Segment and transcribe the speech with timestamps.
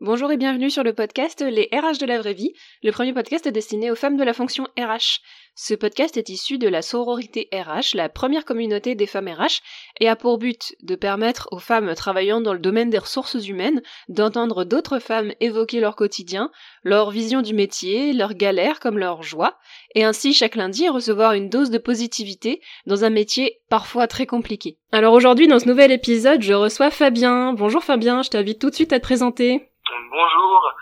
[0.00, 2.52] Bonjour et bienvenue sur le podcast Les RH de la vraie vie,
[2.84, 5.18] le premier podcast destiné aux femmes de la fonction RH.
[5.56, 9.60] Ce podcast est issu de la sororité RH, la première communauté des femmes RH,
[9.98, 13.82] et a pour but de permettre aux femmes travaillant dans le domaine des ressources humaines
[14.08, 16.52] d'entendre d'autres femmes évoquer leur quotidien,
[16.84, 19.58] leur vision du métier, leurs galères comme leurs joies,
[19.96, 24.78] et ainsi chaque lundi recevoir une dose de positivité dans un métier parfois très compliqué.
[24.92, 27.52] Alors aujourd'hui dans ce nouvel épisode, je reçois Fabien.
[27.52, 29.68] Bonjour Fabien, je t'invite tout de suite à te présenter.
[29.90, 30.72] Bonjour.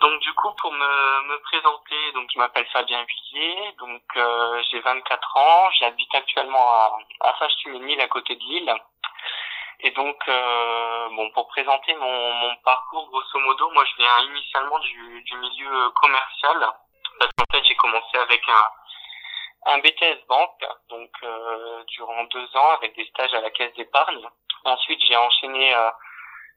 [0.00, 4.78] Donc du coup pour me, me présenter, donc je m'appelle Fabien Villiers, donc euh, j'ai
[4.80, 8.74] 24 ans, j'habite actuellement à, à Fache-Tuménil à côté de Lille.
[9.80, 14.78] Et donc euh, bon pour présenter mon, mon parcours grosso modo, moi je viens initialement
[14.78, 16.66] du, du milieu commercial
[17.18, 22.94] parce fait j'ai commencé avec un un BTS banque donc euh, durant deux ans avec
[22.94, 24.28] des stages à la caisse d'épargne.
[24.64, 25.90] Ensuite j'ai enchaîné euh,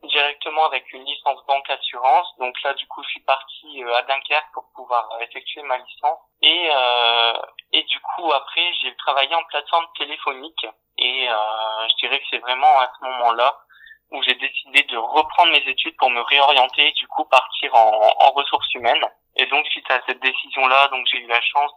[0.04, 2.28] directement avec une licence banque assurance.
[2.40, 5.78] Donc là, du coup, je suis parti euh, à Dunkerque pour pouvoir euh, effectuer ma
[5.78, 6.20] licence.
[6.42, 7.34] Et euh,
[7.74, 10.66] et du coup, après, j'ai travaillé en plateforme téléphonique.
[10.98, 13.58] Et euh, je dirais que c'est vraiment à ce moment-là
[14.12, 18.32] où j'ai décidé de reprendre mes études pour me réorienter et du coup partir en,
[18.32, 19.06] ressources humaines.
[19.38, 21.72] Et donc suite à cette décision-là, donc j'ai eu la chance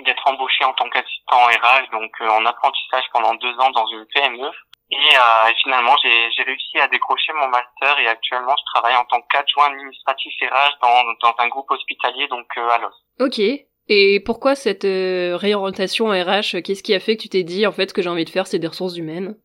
[0.00, 4.50] d'être embauché en tant qu'assistant RH, donc en apprentissage pendant deux ans dans une PME.
[4.90, 9.20] Et euh, finalement, j'ai réussi à décrocher mon master et actuellement, je travaille en tant
[9.22, 12.94] qu'adjoint administratif RH dans, dans un groupe hospitalier, donc euh, à Los.
[13.18, 13.40] Ok.
[13.88, 17.72] Et pourquoi cette euh, réorientation RH Qu'est-ce qui a fait que tu t'es dit, en
[17.72, 19.36] fait, ce que j'ai envie de faire, c'est des ressources humaines?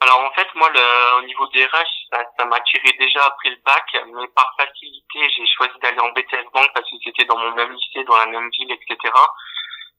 [0.00, 3.56] Alors en fait, moi, le, au niveau des RH, ça m'a tiré déjà après le
[3.64, 7.54] bac, mais par facilité, j'ai choisi d'aller en BTS Bank parce que c'était dans mon
[7.54, 9.12] même lycée, dans la même ville, etc.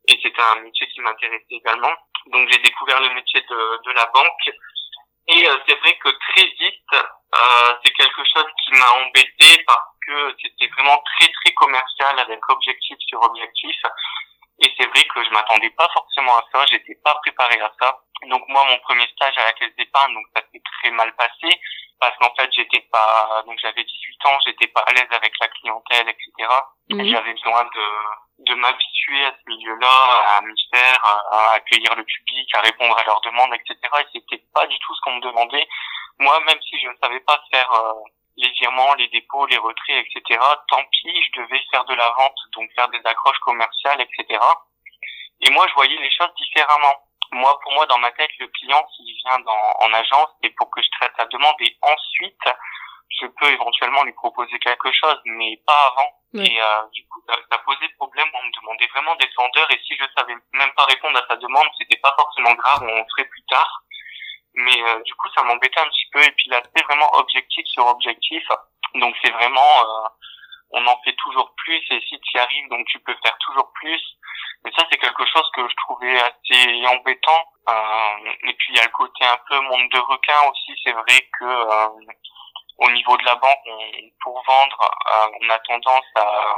[0.08, 1.94] Et c'était un métier qui m'intéressait également.
[2.28, 4.50] Donc j'ai découvert le métier de, de la banque.
[5.28, 9.90] Et euh, c'est vrai que très vite, euh, c'est quelque chose qui m'a embêté parce
[10.06, 13.76] que c'était vraiment très très commercial avec objectif sur objectif.
[14.60, 18.00] Et c'est vrai que je m'attendais pas forcément à ça, j'étais pas préparé à ça.
[18.28, 21.60] Donc moi, mon premier stage à la caisse d'épargne, donc ça s'est très mal passé
[22.00, 25.48] parce qu'en fait, j'étais pas, donc j'avais 18 ans, j'étais pas à l'aise avec la
[25.48, 26.50] clientèle, etc.
[26.90, 27.06] Mhm.
[27.10, 27.82] J'avais besoin de
[28.40, 33.04] de m'habituer à ce milieu-là, à m'y faire, à accueillir le public, à répondre à
[33.04, 33.78] leurs demandes, etc.
[34.02, 35.68] Et c'était pas du tout ce qu'on me demandait.
[36.20, 37.94] Moi, même si je ne savais pas faire euh,
[38.38, 40.40] les virements, les dépôts, les retraits, etc.
[40.68, 44.40] Tant pis, je devais faire de la vente, donc faire des accroches commerciales, etc.
[45.42, 46.96] Et moi, je voyais les choses différemment.
[47.32, 50.70] Moi, pour moi, dans ma tête, le client, s'il vient dans, en agence, c'est pour
[50.72, 52.48] que je traite sa demande et ensuite,
[53.10, 56.12] je peux éventuellement lui proposer quelque chose, mais pas avant.
[56.44, 58.28] Et euh, du coup, ça, ça posait problème.
[58.34, 61.38] On me demandait vraiment des vendeurs et si je savais même pas répondre à sa
[61.38, 63.84] demande, c'était pas forcément grave, on le ferait plus tard.
[64.56, 66.22] Mais euh, du coup, ça m'embêtait un petit peu.
[66.22, 68.44] Et puis l'aspect vraiment objectif sur objectif,
[68.96, 70.08] donc c'est vraiment, euh,
[70.72, 73.72] on en fait toujours plus et si tu y arrives, donc tu peux faire toujours
[73.74, 74.02] plus.
[74.66, 77.46] Mais ça, c'est quelque chose que je trouvais assez embêtant.
[77.70, 80.74] Euh, et puis il y a le côté un peu monde de requin aussi.
[80.84, 81.90] C'est vrai que euh,
[82.78, 83.80] au niveau de la banque, on,
[84.22, 86.56] pour vendre, euh, on a tendance à,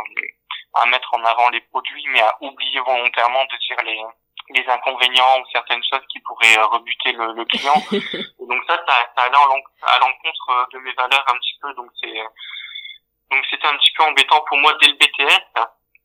[0.82, 4.02] à mettre en avant les produits, mais à oublier volontairement de dire les,
[4.50, 7.82] les inconvénients ou certaines choses qui pourraient euh, rebuter le, le client.
[7.92, 11.74] Et donc ça, ça, ça allait à l'encontre de mes valeurs un petit peu.
[11.74, 12.24] Donc c'est
[13.30, 15.44] donc c'était un petit peu embêtant pour moi dès le BTS.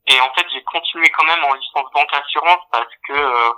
[0.09, 3.53] Et en fait, j'ai continué quand même en licence banque assurance parce que euh,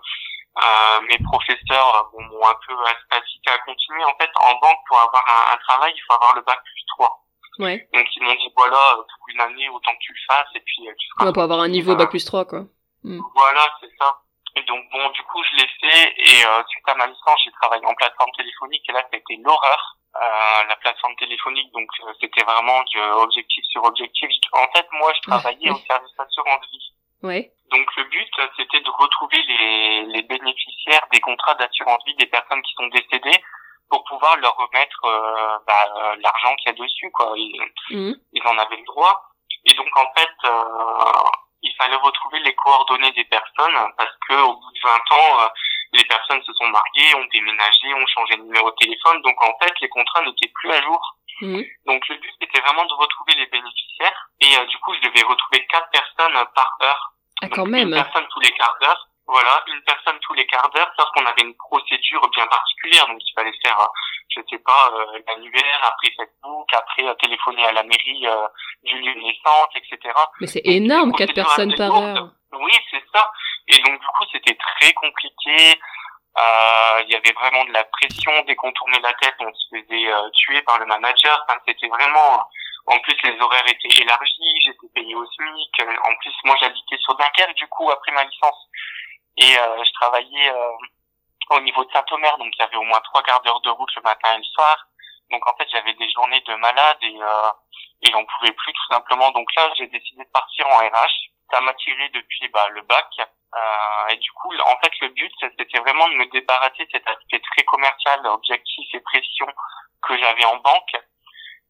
[0.57, 2.75] euh, mes professeurs euh, bon, m'ont un peu
[3.11, 4.05] incité à continuer.
[4.05, 6.85] En fait, en banque, pour avoir un, un travail, il faut avoir le bac plus
[6.97, 7.21] 3.
[7.61, 7.89] Ouais.
[7.95, 10.89] Donc ils m'ont dit voilà, pour une année, autant que tu le fasses, et puis
[10.89, 12.65] euh, tu seras Ouais, pour avoir un niveau bac plus 3, quoi.
[13.03, 14.19] voilà, c'est ça.
[14.57, 17.51] Et donc bon, du coup, je l'ai fait et euh, suite à ma licence, j'ai
[17.61, 19.97] travaillé en plateforme téléphonique et là, c'était l'horreur.
[20.17, 24.29] Euh, la plateforme téléphonique, donc euh, c'était vraiment du objectif sur objectif.
[24.53, 26.93] En fait, moi, je travaillais au service assurance vie.
[27.25, 27.51] Ouais.
[27.71, 32.63] Donc le but, c'était de retrouver les, les bénéficiaires des contrats d'assurance vie des personnes
[32.63, 33.43] qui sont décédées
[33.91, 37.33] pour pouvoir leur remettre euh, bah, l'argent qu'il y a dessus, quoi.
[37.37, 38.15] Ils, Mhm.
[38.33, 39.23] ils en avaient le droit.
[39.65, 41.29] Et donc en fait, euh,
[41.63, 45.49] il fallait retrouver les coordonnées des personnes parce que au bout de 20 ans, euh,
[45.95, 49.23] les personnes se sont mariées, ont déménagé, ont changé de numéro de téléphone.
[49.23, 51.01] Donc en fait, les contrats n'étaient plus à jour.
[51.41, 51.65] Mhm.
[51.87, 54.29] Donc le but c'était vraiment de retrouver les bénéficiaires.
[54.41, 57.11] Et euh, du coup, je devais retrouver quatre personnes par heure.
[57.43, 57.91] Ah, quand Une même.
[57.91, 59.09] personne tous les quarts d'heure.
[59.27, 63.07] Voilà, une personne tous les quarts d'heure, sauf qu'on avait une procédure bien particulière.
[63.07, 63.87] Donc il fallait faire, euh,
[64.29, 68.47] je sais pas, euh, l'annuaire, après Facebook, après euh, téléphoner à la mairie euh,
[68.83, 70.13] du lieu de naissance, etc.
[70.41, 72.29] Mais c'est énorme, c'est 4 une procédure personnes par heure.
[72.53, 73.33] Oui, c'est ça.
[73.69, 75.81] Et donc du coup, c'était très compliqué.
[76.37, 78.31] Euh, Il y avait vraiment de la pression.
[78.47, 81.43] Dès qu'on tournait la tête, on se faisait tuer par le manager.
[81.49, 82.43] Enfin, c'était vraiment,
[82.87, 85.83] En plus, les horaires étaient élargis, j'étais payé au SMIC.
[86.05, 88.69] En plus, moi, j'habitais sur Dunkerque, du coup, après ma licence.
[89.37, 90.53] Et je travaillais
[91.51, 93.95] au niveau de Saint-Omer, donc il y avait au moins trois quarts d'heure de route
[93.97, 94.77] le matin et le soir.
[95.31, 97.51] Donc en fait, j'avais des journées de malade et euh,
[98.03, 99.31] et j'en pouvais plus tout simplement.
[99.33, 101.31] Donc là, j'ai décidé de partir en RH.
[101.51, 103.09] Ça m'a tiré depuis bah, le bac.
[103.19, 107.09] Euh, et du coup, en fait, le but, c'était vraiment de me débarrasser de cet
[107.09, 109.47] aspect très commercial, objectif et pression
[110.03, 110.97] que j'avais en banque,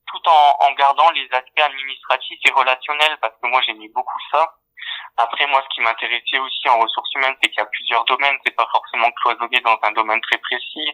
[0.07, 4.55] tout en, en gardant les aspects administratifs et relationnels, parce que moi, j'aimais beaucoup ça.
[5.17, 8.37] Après, moi, ce qui m'intéressait aussi en ressources humaines, c'est qu'il y a plusieurs domaines.
[8.45, 10.93] C'est pas forcément cloisonné dans un domaine très précis.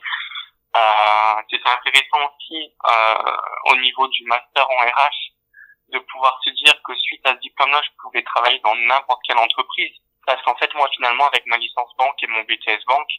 [0.76, 3.36] Euh, c'était intéressant aussi euh,
[3.70, 5.32] au niveau du master en RH
[5.88, 9.38] de pouvoir se dire que suite à ce diplôme-là, je pouvais travailler dans n'importe quelle
[9.38, 9.96] entreprise.
[10.26, 13.10] Parce qu'en fait, moi, finalement, avec ma licence banque et mon BTS banque,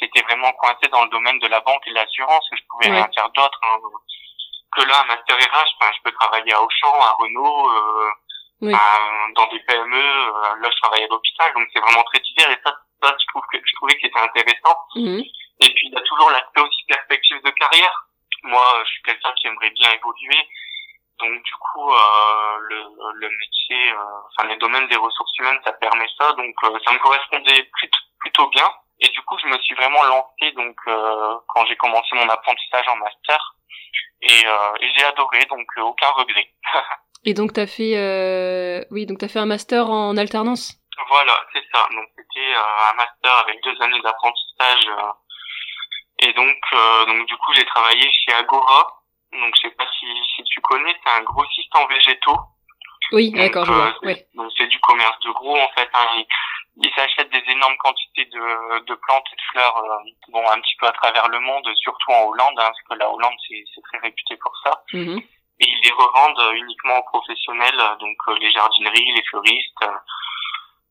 [0.00, 2.48] j'étais vraiment coincé dans le domaine de la banque et de l'assurance.
[2.50, 3.78] Je pouvais rien faire d'autre hein.
[4.74, 5.76] Que là, master RH.
[5.80, 8.10] Enfin, je peux travailler à Auchan, à Renault, euh,
[8.62, 8.72] oui.
[9.34, 9.96] dans des PME.
[9.96, 12.50] Euh, là, je travaille à l'hôpital, donc c'est vraiment très divers.
[12.50, 14.76] Et ça, ça je, trouve que, je trouvais que c'était intéressant.
[14.96, 15.24] Mhm.
[15.62, 18.06] Et puis, il y a toujours l'aspect aussi perspective de carrière.
[18.42, 20.48] Moi, je suis quelqu'un qui aimerait bien évoluer.
[21.18, 22.82] Donc, du coup, euh, le,
[23.14, 23.96] le métier, euh,
[24.28, 26.32] enfin, les domaines des ressources humaines, ça permet ça.
[26.32, 28.66] Donc, euh, ça me correspondait plutôt, plutôt bien.
[29.00, 32.86] Et du coup, je me suis vraiment lancé donc euh, quand j'ai commencé mon apprentissage
[32.88, 33.54] en master.
[34.22, 36.52] Et, euh, et j'ai adoré, donc aucun regret.
[37.24, 40.74] et donc, t'as fait, oui, donc t'as fait un master en alternance?
[41.08, 41.86] Voilà, c'est ça.
[41.90, 44.86] Donc, c'était un master avec deux années d'apprentissage
[46.22, 48.86] et donc, euh, donc du coup, j'ai travaillé chez Agora.
[49.32, 50.06] Donc, je sais pas si,
[50.36, 52.38] si tu connais, c'est un grossiste en végétaux.
[53.12, 53.68] Oui, d'accord.
[53.70, 55.88] Euh, donc, c'est du commerce de gros, en fait.
[55.94, 56.06] Hein.
[56.16, 56.26] Ils,
[56.94, 60.86] s'achètent des énormes quantités de, de plantes et de fleurs, euh, bon, un petit peu
[60.86, 64.36] à travers le monde, surtout en Hollande, hein, parce que la Hollande, c'est, très réputé
[64.36, 64.82] pour ça.
[64.92, 65.18] Mm-hmm.
[65.18, 69.84] Et ils les revendent uniquement aux professionnels, donc les jardineries, les fleuristes.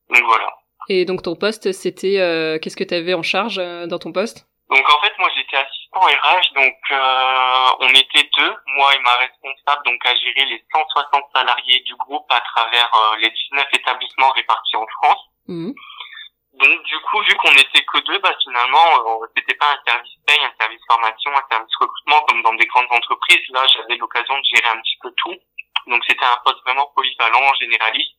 [0.09, 0.53] donc voilà.
[0.89, 4.49] Et donc ton poste, c'était qu'est-ce que tu avais en charge dans ton poste?
[4.69, 9.15] Donc en fait, moi j'étais assistant RH, donc euh, on était deux, moi et ma
[9.15, 14.29] responsable, donc à gérer les 160 salariés du groupe à travers euh, les 19 établissements
[14.29, 15.25] répartis en France.
[15.49, 15.73] Mmh.
[16.53, 20.13] Donc du coup, vu qu'on était que deux, bah finalement, euh, c'était pas un service
[20.27, 23.49] paye, un service formation, un service recrutement comme dans des grandes entreprises.
[23.49, 25.35] Là, j'avais l'occasion de gérer un petit peu tout.
[25.87, 28.13] Donc c'était un poste vraiment polyvalent, généraliste.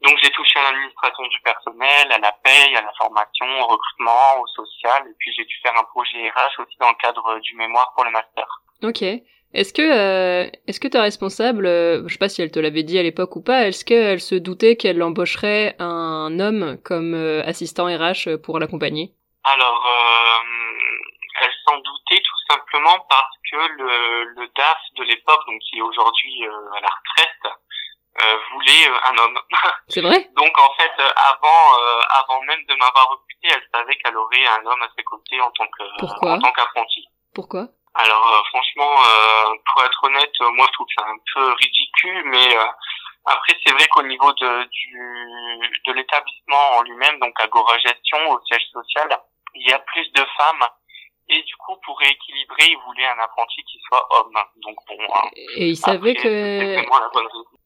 [0.00, 4.40] Donc j'ai touché à l'administration du personnel, à la paye, à la formation, au recrutement,
[4.40, 7.54] au social, et puis j'ai dû faire un projet RH aussi dans le cadre du
[7.56, 8.46] mémoire pour le master.
[8.82, 9.02] Ok.
[9.54, 12.82] Est-ce que euh, est-ce que ta responsable, euh, je sais pas si elle te l'avait
[12.84, 17.42] dit à l'époque ou pas, est-ce qu'elle se doutait qu'elle embaucherait un homme comme euh,
[17.44, 19.12] assistant RH pour l'accompagner?
[19.44, 19.84] Alors,
[21.42, 25.82] elle s'en doutait tout simplement parce que le, le DAF de l'époque, donc qui est
[25.82, 27.58] aujourd'hui à la retraite,
[28.20, 29.38] euh, voulait euh, un homme.
[29.88, 30.28] C'est vrai?
[30.36, 31.80] Donc en fait, euh, avant,
[32.20, 35.50] avant même de m'avoir recruté, elle savait qu'elle aurait un homme à ses côtés en
[35.52, 36.32] tant que Pourquoi?
[36.32, 37.06] en tant qu'apprenti.
[37.34, 37.68] Pourquoi?
[37.94, 38.96] Alors franchement,
[39.72, 42.56] pour être honnête, moi je trouve que c'est un peu ridicule, mais
[43.26, 48.40] après c'est vrai qu'au niveau de du de l'établissement en lui-même, donc Agora Gestion au
[48.46, 49.20] siège social,
[49.54, 50.66] il y a plus de femmes
[51.32, 54.34] et du coup, pour rééquilibrer, il voulait un apprenti qui soit homme.
[54.62, 54.96] Donc bon.
[55.14, 55.28] Hein.
[55.56, 56.76] Et il savait que.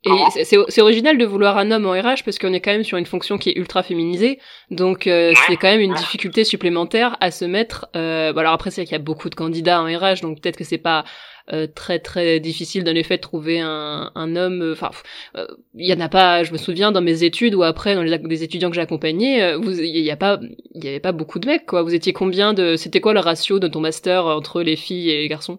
[0.04, 2.96] Et c'est original de vouloir un homme en RH parce qu'on est quand même sur
[2.96, 4.38] une fonction qui est ultra féminisée,
[4.70, 7.88] donc euh, c'est quand même une difficulté supplémentaire à se mettre.
[7.96, 10.56] Euh, bon alors après c'est qu'il y a beaucoup de candidats en RH, donc peut-être
[10.56, 11.04] que c'est pas
[11.52, 14.62] euh, très très difficile les faits de trouver un, un homme.
[14.62, 14.90] Euh, enfin,
[15.36, 16.42] euh, il y en a pas.
[16.42, 19.78] Je me souviens dans mes études ou après dans les étudiants que j'ai accompagnés, vous
[19.78, 20.40] il y a pas
[20.74, 21.82] il y avait pas beaucoup de mecs quoi.
[21.82, 25.18] Vous étiez combien de C'était quoi le ratio de ton master entre les filles et
[25.18, 25.58] les garçons?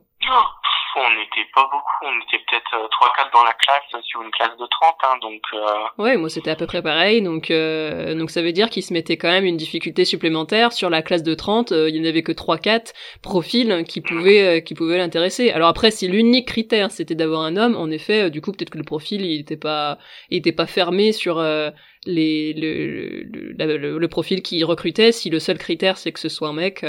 [0.98, 4.58] On n'était pas beaucoup, on était peut-être 3-4 euh, dans la classe sur une classe
[4.58, 5.42] de 30, hein, donc...
[5.54, 6.04] Euh...
[6.04, 8.94] Ouais, moi c'était à peu près pareil, donc euh, donc ça veut dire qu'il se
[8.94, 12.10] mettait quand même une difficulté supplémentaire sur la classe de 30, euh, il y en
[12.10, 15.52] avait que 3-4 profils qui pouvaient qui pouvaient l'intéresser.
[15.52, 18.78] Alors après, si l'unique critère c'était d'avoir un homme, en effet, du coup peut-être que
[18.78, 19.98] le profil il était pas
[20.30, 21.42] il était pas fermé sur
[22.06, 26.54] les, le, le, profil qui recrutait, si le seul critère c'est que ce soit un
[26.54, 26.86] mec.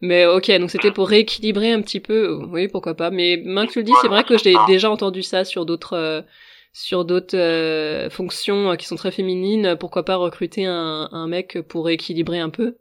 [0.00, 3.10] Mais ok, donc c'était pour rééquilibrer un petit peu, oui, pourquoi pas.
[3.10, 5.94] Mais maintenant que tu le dis, c'est vrai que j'ai déjà entendu ça sur d'autres
[5.94, 6.22] euh,
[6.72, 9.76] sur d'autres euh, fonctions euh, qui sont très féminines.
[9.78, 12.76] Pourquoi pas recruter un, un mec pour rééquilibrer un peu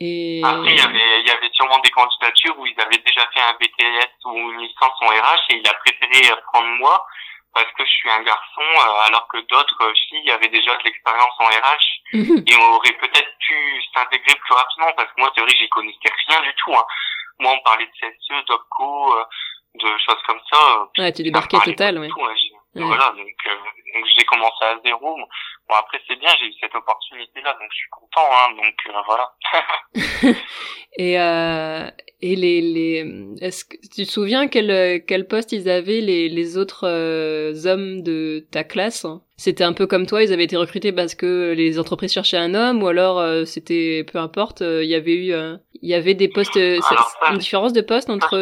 [0.00, 0.40] et...
[0.42, 3.40] Après, il y, avait, il y avait sûrement des candidatures où ils avaient déjà fait
[3.40, 7.06] un BTS ou une licence en RH et il a préféré prendre moi
[7.54, 10.84] parce que je suis un garçon, euh, alors que d'autres euh, filles avaient déjà de
[10.84, 12.44] l'expérience en RH mhm.
[12.46, 16.12] et on aurait peut-être pu s'intégrer plus rapidement parce que moi, c'est vrai, j'y connaissais
[16.28, 16.74] rien du tout.
[16.74, 16.84] Hein.
[17.40, 19.24] Moi, on parlait de CSE, d'OPCO, euh,
[19.74, 20.88] de choses comme ça.
[20.98, 22.08] Ouais, tu débarquais total, ouais.
[22.74, 23.28] Voilà, donc,
[23.94, 25.16] donc j'ai commencé à zéro.
[25.68, 29.04] Bon après c'est bien, j'ai eu cette opportunité là, donc je suis content, hein, donc
[29.06, 29.32] voilà.
[30.96, 36.00] et euh, et les les est-ce que tu te souviens quel quel poste ils avaient
[36.00, 36.86] les les autres
[37.66, 39.06] hommes de ta classe
[39.42, 42.54] c'était un peu comme toi, ils avaient été recrutés parce que les entreprises cherchaient un
[42.54, 45.94] homme, ou alors euh, c'était peu importe, euh, il y avait eu, euh, il y
[45.94, 48.38] avait des postes, une différence de poste entre.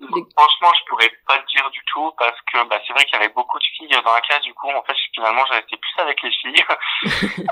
[0.00, 3.22] Franchement, je pourrais pas te dire du tout parce que bah, c'est vrai qu'il y
[3.22, 4.40] avait beaucoup de filles dans la classe.
[4.40, 6.64] Du coup, fait, finalement, j'ai été plus avec les filles.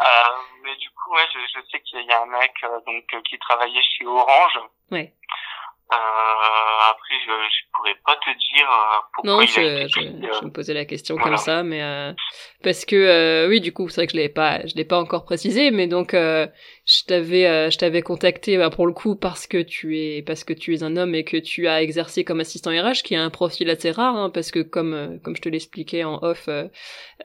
[0.64, 2.52] mais du coup, ouais, je, je sais qu'il y a un mec
[2.86, 4.58] donc qui travaillait chez Orange.
[4.90, 5.12] Ouais.
[5.92, 9.88] Euh, après, je, je pourrais pas te dire euh, pourquoi non, il je, a été
[9.88, 12.12] je, me posais la question comme ça, mais euh,
[12.64, 14.98] parce que euh, oui, du coup, c'est vrai que je l'ai pas, je l'ai pas
[14.98, 16.48] encore précisé, mais donc euh,
[16.86, 20.44] je t'avais, euh, je t'avais contacté bah, pour le coup parce que tu es, parce
[20.44, 23.18] que tu es un homme et que tu as exercé comme assistant RH, qui est
[23.18, 26.48] un profil assez rare, hein, parce que comme comme je te l'expliquais en off,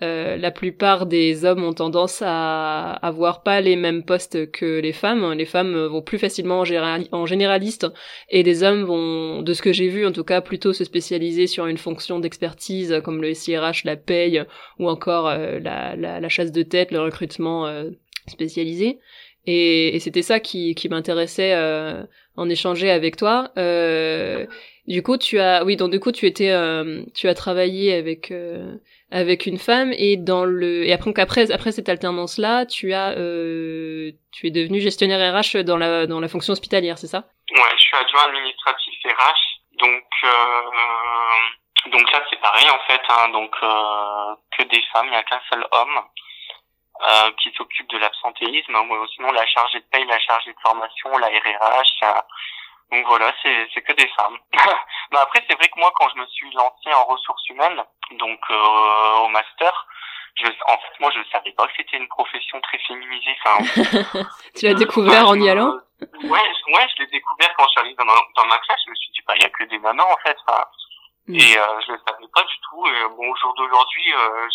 [0.02, 5.34] la plupart des hommes ont tendance à avoir pas les mêmes postes que les femmes.
[5.34, 7.88] Les femmes vont plus facilement en, en généraliste
[8.30, 11.48] et des hommes vont, de ce que j'ai vu en tout cas, plutôt se spécialiser
[11.48, 14.44] sur une fonction d'expertise comme le SIRH, la paye
[14.80, 17.90] ou encore euh, la, la, la, chasse de tête, le recrutement euh,
[18.28, 19.00] spécialisé.
[19.48, 22.04] Et, et c'était ça qui, qui m'intéressait euh,
[22.38, 23.52] en échanger avec toi.
[24.88, 26.54] du coup, tu as, oui, donc du coup, tu étais,
[27.16, 28.32] tu as travaillé avec
[29.14, 33.14] avec une femme et dans le et après après après cette alternance là, tu as
[33.14, 37.26] tu es devenu gestionnaire RH dans la dans la fonction hospitalière, c'est ça?
[37.52, 43.30] Ouais, je suis adjoint administratif RH, donc euh, donc là c'est pareil en fait, hein,
[43.34, 46.00] donc euh, que des femmes, il n'y a qu'un seul homme
[47.04, 48.76] euh, qui s'occupe de l'absentéisme.
[49.16, 52.24] Sinon la chargée de paye, la chargée de formation, la RRH,
[52.92, 54.38] donc voilà, c'est c'est que des femmes.
[55.12, 57.82] Mais après c'est vrai que moi quand je me suis lancé en ressources humaines,
[58.12, 59.88] donc euh, au master,
[60.36, 63.36] je, en fait moi je savais pas que c'était une profession très féminisée.
[63.44, 64.24] Enfin,
[64.56, 65.80] tu l'as découvert en y allant?
[66.24, 68.80] Ouais, ouais, je l'ai découvert quand je suis arrivé dans, dans ma classe.
[68.86, 70.36] Je me suis dit, bah, il y a que des mamans, en fait.
[70.48, 70.64] Enfin,
[71.28, 71.36] mm.
[71.36, 72.88] Et euh, je ne savais pas du tout.
[72.88, 74.48] Et bon, au jour d'aujourd'hui, euh,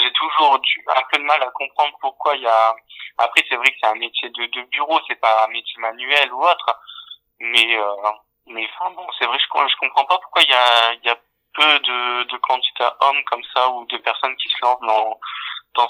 [0.00, 2.76] j'ai toujours un peu de mal à comprendre pourquoi il y a.
[3.18, 6.32] Après, c'est vrai que c'est un métier de, de bureau, c'est pas un métier manuel
[6.32, 6.78] ou autre.
[7.40, 8.10] Mais, euh,
[8.46, 11.10] mais enfin bon, c'est vrai, je, je comprends pas pourquoi il y a, il y
[11.10, 11.18] a
[11.54, 15.18] peu de, de candidats hommes comme ça ou de personnes qui se lancent dans
[15.74, 15.88] dans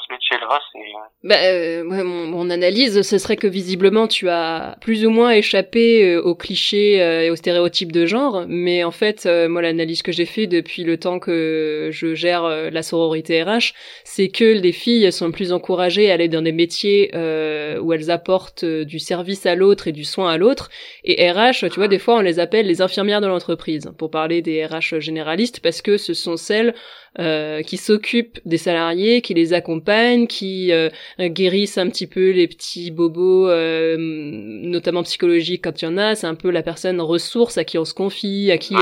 [0.73, 0.79] c'est...
[1.23, 6.05] Bah, euh, mon, mon, analyse, ce serait que visiblement tu as plus ou moins échappé
[6.05, 10.03] euh, aux clichés euh, et aux stéréotypes de genre, mais en fait, euh, moi l'analyse
[10.03, 13.75] que j'ai fait depuis le temps que je gère euh, la sororité RH,
[14.05, 18.65] c'est que les filles sont plus encouragées à aller dans des métiers où elles apportent
[18.65, 20.71] du service à l'autre et du soin à l'autre,
[21.05, 24.43] et RH, tu vois, des fois on les appelle les infirmières de l'entreprise, pour parler
[24.43, 26.75] des RH généralistes, parce que ce sont celles
[27.21, 30.89] euh, qui s'occupent des salariés, qui les accompagnent, qui euh,
[31.21, 36.17] guérissent un petit peu les petits bobos, euh, notamment psychologiques quand il y en a.
[36.17, 38.75] C'est un peu la personne ressource à qui on se confie, à qui.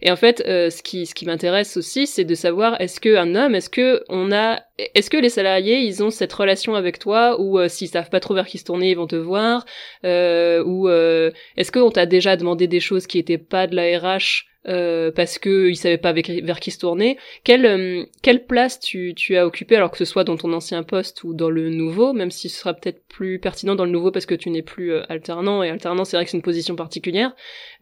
[0.00, 3.34] Et en fait, ce qui ce qui m'intéresse aussi, c'est de savoir est-ce que un
[3.34, 4.60] homme, est-ce que on a,
[4.94, 8.32] est-ce que les salariés, ils ont cette relation avec toi ou s'ils savent pas trop
[8.32, 9.66] vers qui se tourner, ils vont te voir,
[10.02, 15.10] ou est-ce qu'on t'a déjà demandé des choses qui étaient pas de la RH euh,
[15.10, 17.18] parce que il savait pas vers qui se tourner.
[17.44, 20.82] Quelle euh, quelle place tu tu as occupé alors que ce soit dans ton ancien
[20.82, 24.10] poste ou dans le nouveau, même si ce sera peut-être plus pertinent dans le nouveau
[24.10, 26.76] parce que tu n'es plus euh, alternant et alternant c'est vrai que c'est une position
[26.76, 27.32] particulière.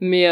[0.00, 0.26] Mais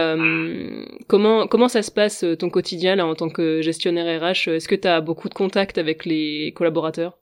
[1.09, 4.77] comment comment ça se passe ton quotidien là en tant que gestionnaire RH Est-ce que
[4.77, 7.15] tu as beaucoup de contacts avec les collaborateurs?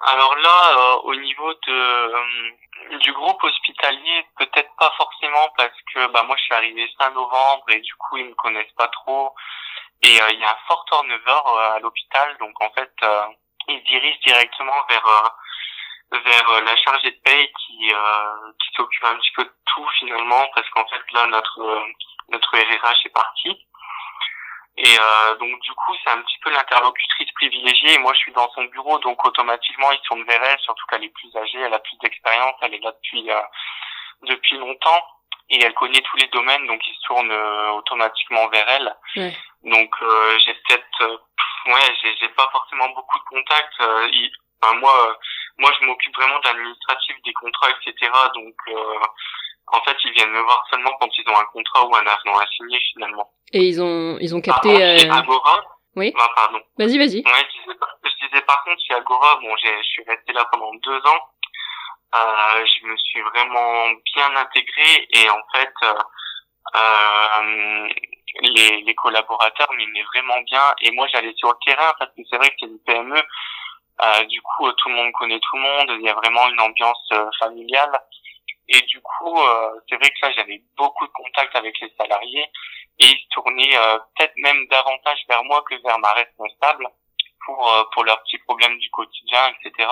[0.00, 6.36] Alors là, au niveau de du groupe hospitalier, peut-être pas forcément parce que bah moi
[6.36, 9.34] je suis arrivé fin novembre et du coup ils me connaissent pas trop.
[10.02, 12.36] Et euh, il y a un fort turnover euh, à l'hôpital.
[12.38, 13.26] Donc en fait euh,
[13.68, 15.36] ils dirigent directement vers
[16.24, 20.68] vers la chargée de paye qui qui s'occupe un petit peu de tout finalement parce
[20.70, 21.86] qu'en fait là notre
[22.28, 23.66] notre RRH est parti
[24.76, 27.94] et euh, donc du coup, c'est un petit peu l'interlocutrice privilégiée.
[27.94, 31.04] Et moi, je suis dans son bureau, donc automatiquement, ils tournent vers elle, surtout qu'elle
[31.04, 33.40] est plus âgée, elle a plus d'expérience, elle est là depuis euh,
[34.22, 35.06] depuis longtemps
[35.50, 38.96] et elle connaît tous les domaines, donc ils se tournent euh, automatiquement vers elle.
[39.16, 39.36] Ouais.
[39.64, 41.18] Donc euh, j'ai peut-être, euh,
[41.66, 43.82] ouais, j'ai, j'ai pas forcément beaucoup de contacts.
[44.62, 45.18] enfin, moi,
[45.58, 48.10] moi, je m'occupe vraiment de l'administratif, des contrats, etc.
[48.34, 48.54] Donc
[49.66, 52.38] en fait, ils viennent me voir seulement quand ils ont un contrat ou un avenant
[52.38, 53.30] à signer finalement.
[53.52, 54.68] Et ils ont, ils ont capté.
[54.68, 55.18] Par contre, euh...
[55.18, 55.62] Agora.
[55.94, 56.12] Oui.
[56.18, 56.60] Ah, pardon.
[56.78, 57.18] Vas-y, vas-y.
[57.18, 60.46] Ouais, je disais, je disais par contre chez Agora, bon, j'ai, je suis resté là
[60.50, 61.20] pendant deux ans.
[62.14, 65.94] Euh, je me suis vraiment bien intégré et en fait, euh,
[66.76, 67.88] euh
[68.40, 72.36] les, les collaborateurs m'aimaient vraiment bien et moi j'allais sur le terrain parce que c'est
[72.36, 73.22] vrai que c'est une PME.
[74.02, 75.98] Euh, du coup, tout le monde connaît tout le monde.
[76.00, 77.92] Il y a vraiment une ambiance familiale.
[78.68, 79.38] Et du coup,
[79.88, 82.46] c'est vrai que là, j'avais beaucoup de contacts avec les salariés
[82.98, 83.76] et ils se tournaient
[84.16, 86.86] peut-être même davantage vers moi que vers ma responsable
[87.44, 89.88] pour pour leurs petits problèmes du quotidien, etc.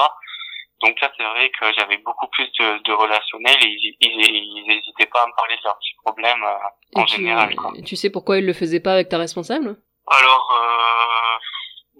[0.80, 5.22] Donc là, c'est vrai que j'avais beaucoup plus de, de relationnel et ils n'hésitaient pas
[5.22, 7.54] à me parler de leurs petits problèmes euh, en tu, général.
[7.54, 7.72] Quoi.
[7.84, 9.76] Tu sais pourquoi ils le faisaient pas avec ta responsable?
[10.06, 11.38] Alors, euh,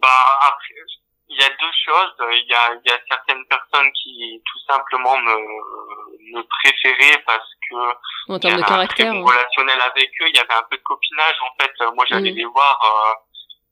[0.01, 0.09] bah
[0.49, 0.75] après,
[1.31, 2.15] il y a deux choses.
[2.33, 5.37] Il y a, il y a certaines personnes qui tout simplement me,
[6.35, 10.29] me préféraient parce que en termes de caractère, un relationnel avec eux.
[10.29, 11.73] Il y avait un peu de copinage en fait.
[11.95, 12.37] Moi, j'allais mmh.
[12.37, 12.81] les voir.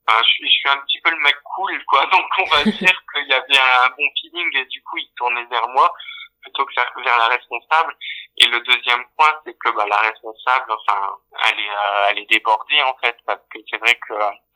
[0.09, 2.05] Euh, je, suis, je suis un petit peu le mec cool, quoi.
[2.11, 5.45] Donc on va dire qu'il y avait un bon feeling et du coup il tournait
[5.45, 5.93] vers moi
[6.41, 7.95] plutôt que vers la responsable.
[8.37, 12.29] Et le deuxième point, c'est que bah, la responsable, enfin, elle est, euh, elle est
[12.29, 14.13] débordée en fait, parce que c'est vrai que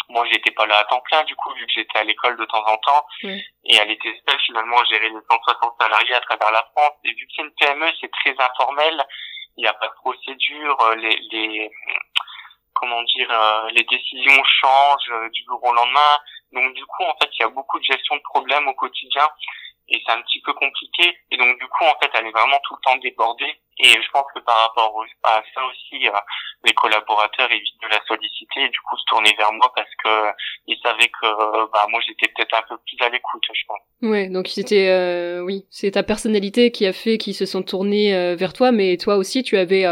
[0.10, 2.46] moi j'étais pas là à temps plein du coup vu que j'étais à l'école de
[2.46, 3.06] temps en temps.
[3.24, 6.94] Et elle était seule finalement à gérer les 160 salariés à travers la France.
[7.06, 9.04] Et vu que c'est une PME c'est très informel.
[9.58, 11.72] Il n'y a pas de procédure les, les
[12.74, 16.20] comment dire, euh, les décisions changent euh, du jour au lendemain.
[16.52, 19.28] Donc du coup, en fait, il y a beaucoup de gestion de problèmes au quotidien
[19.90, 21.16] et c'est un petit peu compliqué.
[21.32, 23.54] Et donc du coup, en fait, elle est vraiment tout le temps débordée.
[23.80, 26.12] Et je pense que par rapport à ça aussi, euh,
[26.64, 30.32] les collaborateurs évitent de la solliciter et du coup se tourner vers moi parce que
[30.68, 33.80] ils savaient que bah moi j'étais peut-être un peu plus à l'écoute, je pense.
[34.04, 38.36] Ouais, donc c'était euh, oui, c'est ta personnalité qui a fait qu'ils se sont tournés
[38.36, 39.88] vers toi, mais toi aussi tu avais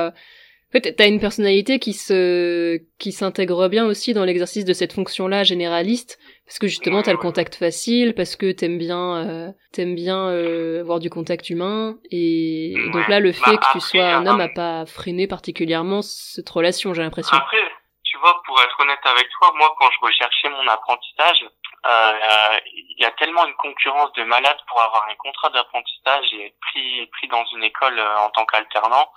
[0.71, 4.93] en fait, t'as une personnalité qui se, qui s'intègre bien aussi dans l'exercice de cette
[4.93, 6.17] fonction-là généraliste,
[6.51, 10.81] parce que justement t'as le contact facile, parce que t'aimes bien, euh, t'aimes bien euh,
[10.81, 14.41] avoir du contact humain, et donc là le fait bah, que tu sois un homme
[14.41, 17.37] euh, a pas freiné particulièrement cette relation, j'ai l'impression.
[17.37, 17.71] Après,
[18.03, 21.45] tu vois, pour être honnête avec toi, moi quand je recherchais mon apprentissage,
[21.85, 26.47] euh, il y a tellement une concurrence de malades pour avoir un contrat d'apprentissage et
[26.47, 29.07] être pris, pris dans une école en tant qu'alternant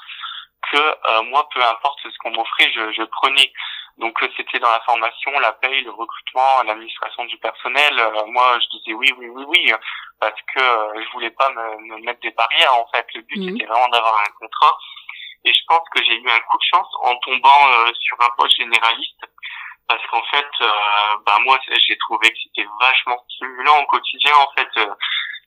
[0.70, 3.52] que euh, moi, peu importe ce qu'on m'offrait, je, je, prenais.
[3.98, 7.98] Donc euh, c'était dans la formation, la paye, le recrutement, l'administration du personnel.
[7.98, 9.72] Euh, moi, je disais oui, oui, oui, oui,
[10.20, 12.74] parce que je voulais pas me, me, mettre des barrières.
[12.74, 13.52] En fait, le but Mhm.
[13.52, 14.76] c'était vraiment d'avoir un contrat.
[15.44, 18.56] Et je pense que j'ai eu un coup de chance en tombant sur un poste
[18.56, 19.20] généraliste,
[19.86, 20.48] parce qu'en fait,
[21.26, 24.32] bah moi, j'ai trouvé que c'était vachement stimulant au quotidien.
[24.36, 24.70] En fait,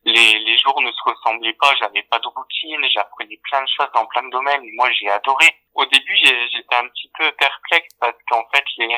[0.07, 3.91] les, les jours ne se ressemblaient pas, j'avais pas de routine, j'apprenais plein de choses
[3.93, 4.63] dans plein de domaines.
[4.75, 5.47] Moi, j'ai adoré.
[5.75, 8.97] Au début, j'étais un petit peu perplexe parce qu'en fait, les,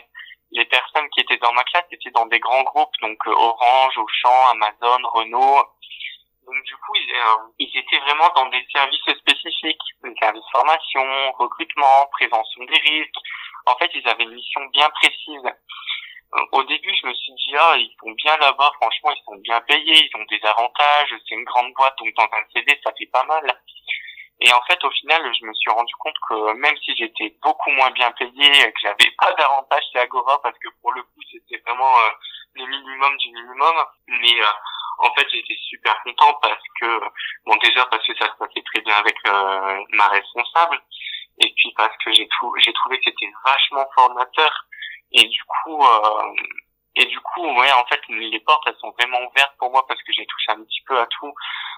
[0.52, 3.98] les personnes qui étaient dans ma classe étaient dans des grands groupes, donc euh, Orange,
[3.98, 5.66] Auchan, Amazon, Renault.
[6.46, 11.32] Donc du coup, ils, euh, ils étaient vraiment dans des services spécifiques, des services formation,
[11.40, 13.22] recrutement, prévention des risques.
[13.66, 15.44] En fait, ils avaient une mission bien précise
[16.52, 19.60] au début, je me suis dit, ah, ils sont bien là-bas, franchement, ils sont bien
[19.62, 23.08] payés, ils ont des avantages, c'est une grande boîte, donc dans un CV, ça fait
[23.08, 23.60] pas mal.
[24.42, 27.72] Et en fait, au final, je me suis rendu compte que même si j'étais beaucoup
[27.72, 31.62] moins bien payé, que j'avais pas d'avantages chez Agora, parce que pour le coup, c'était
[31.66, 32.12] vraiment euh,
[32.54, 33.76] le minimum du minimum,
[34.08, 34.52] mais euh,
[35.00, 37.00] en fait, j'étais super content parce que,
[37.46, 40.80] bon, déjà parce que ça se passait très bien avec euh, ma responsable,
[41.40, 42.28] et puis parce que j'ai
[42.60, 44.66] j'ai trouvé que c'était vachement formateur
[45.12, 46.34] et du coup, euh,
[46.96, 50.02] et du coup, ouais, en fait, les portes, elles sont vraiment ouvertes pour moi parce
[50.04, 51.34] que j'ai touché un petit peu à tout.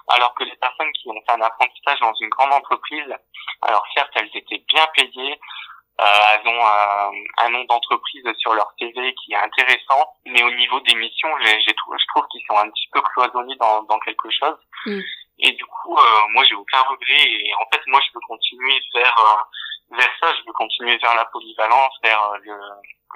[0.08, 3.14] Alors que les personnes qui ont fait un apprentissage dans une grande entreprise,
[3.62, 5.38] alors certes, elles étaient bien payées,
[6.00, 10.50] euh, elles ont un, un nom d'entreprise sur leur CV qui est intéressant, mais au
[10.50, 13.98] niveau des missions, j'ai, j'ai, je trouve qu'ils sont un petit peu cloisonnés dans, dans
[14.00, 14.56] quelque chose.
[14.86, 15.00] Mm.
[15.38, 17.22] Et du coup, euh, moi, j'ai aucun regret.
[17.22, 19.42] Et en fait, moi, je veux continuer vers euh,
[19.96, 20.34] vers ça.
[20.34, 22.56] Je veux continuer vers la polyvalence, vers euh, le,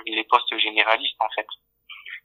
[0.06, 1.46] les postes généralistes en fait.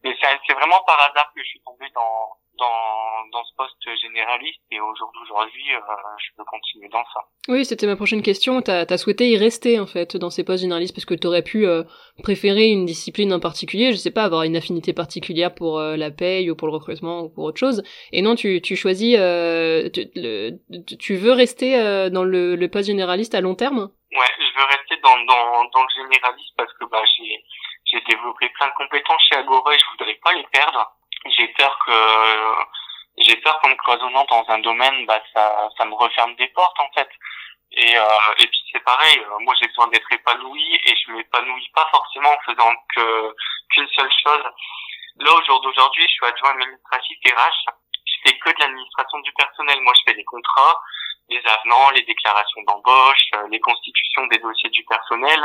[0.03, 4.59] Mais c'est vraiment par hasard que je suis tombé dans dans, dans ce poste généraliste
[4.71, 5.79] et aujourd'hui euh,
[6.19, 7.21] je peux continuer dans ça.
[7.47, 8.61] Oui, c'était ma prochaine question.
[8.61, 11.65] T'as as souhaité y rester en fait dans ces postes généralistes parce que t'aurais pu
[11.65, 11.83] euh,
[12.21, 16.11] préférer une discipline en particulier, je sais pas, avoir une affinité particulière pour euh, la
[16.11, 17.83] paye ou pour le recrutement ou pour autre chose.
[18.11, 20.57] Et non, tu, tu choisis, euh, tu, le,
[20.97, 23.91] tu veux rester dans le, le poste généraliste à long terme?
[24.13, 27.45] Ouais, je veux rester dans, dans, dans le généraliste parce que bah, j'ai
[27.85, 30.91] j'ai développé plein de compétences chez Agora et je voudrais pas les perdre.
[31.25, 31.93] J'ai peur que
[33.17, 36.79] j'ai peur qu'en me cloisonnant dans un domaine, bah ça ça me referme des portes
[36.79, 37.09] en fait.
[37.73, 41.69] Et euh, et puis c'est pareil, euh, moi j'ai besoin d'être épanoui et je m'épanouis
[41.73, 43.35] pas forcément en faisant que
[43.73, 44.43] qu'une seule chose.
[45.17, 47.71] Là au jour d'aujourd'hui, je suis adjoint administratif RH.
[48.05, 49.81] Je fais que de l'administration du personnel.
[49.81, 50.81] Moi je fais les contrats,
[51.29, 55.41] les avenants, les déclarations d'embauche, les constitutions des dossiers du personnel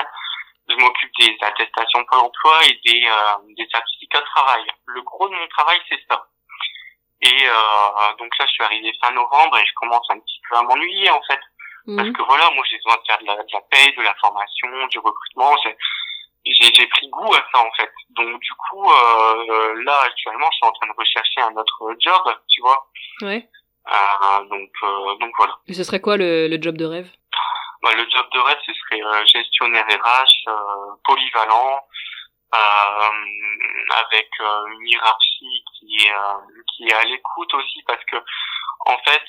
[0.68, 4.64] je m'occupe des attestations pour l'emploi et des, euh, des certificats de travail.
[4.86, 6.26] Le gros de mon travail, c'est ça.
[7.22, 10.56] Et euh, donc là, je suis arrivé fin novembre et je commence un petit peu
[10.56, 11.40] à m'ennuyer en fait.
[11.96, 14.14] Parce que voilà, moi j'ai besoin de faire de la, de la paye, de la
[14.16, 15.54] formation, du recrutement.
[15.62, 15.76] J'ai,
[16.44, 17.92] j'ai pris goût à ça en fait.
[18.10, 22.40] Donc du coup, euh, là actuellement, je suis en train de rechercher un autre job,
[22.48, 22.88] tu vois.
[23.22, 23.48] Ouais.
[23.88, 25.54] Euh, donc euh, donc voilà.
[25.68, 27.08] Et ce serait quoi le, le job de rêve?
[27.82, 30.52] Bah, Le job de rêve, ce serait euh, gestionnaire RH, euh,
[31.04, 31.80] polyvalent,
[32.54, 33.10] euh,
[34.06, 36.12] avec une hiérarchie qui est
[36.76, 38.16] qui est à l'écoute aussi parce que
[38.86, 39.22] en fait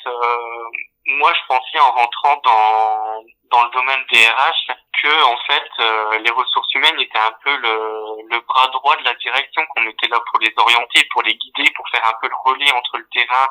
[1.05, 6.19] moi je pensais en rentrant dans dans le domaine des RH que en fait euh,
[6.19, 10.07] les ressources humaines étaient un peu le, le bras droit de la direction qu'on était
[10.07, 13.07] là pour les orienter pour les guider pour faire un peu le relais entre le
[13.09, 13.47] terrain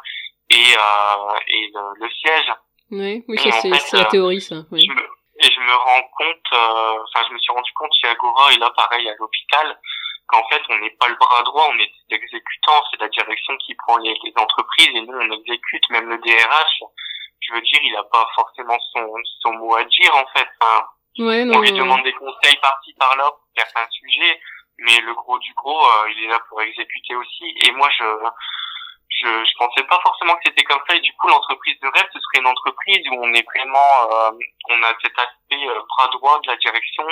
[0.50, 2.52] et euh, et le, le, siège
[2.90, 4.87] oui oui ça c'est la théorie ça oui.
[4.87, 8.52] je me, et je me rends compte enfin je me suis rendu compte chez Agora
[8.52, 9.78] et là pareil à l'hôpital
[10.28, 13.74] qu'en fait on n'est pas le bras droit on est exécutant c'est la direction qui
[13.74, 16.82] prend les, les entreprises et nous on exécute même le DRH
[17.40, 19.06] je veux dire, il n'a pas forcément son,
[19.40, 20.48] son mot à dire en fait.
[21.18, 24.40] ouais, non, on lui demande des conseils par-ci par-là pour certains sujets,
[24.78, 27.54] mais le gros du gros, euh, il est là pour exécuter aussi.
[27.62, 28.04] Et moi, je
[29.20, 30.94] je, je pensais pas forcément que c'était comme ça.
[30.96, 34.31] Et du coup, l'entreprise de rêve, ce serait une entreprise où on est vraiment, euh,
[34.70, 37.05] on a cet aspect euh, bras droit de la direction,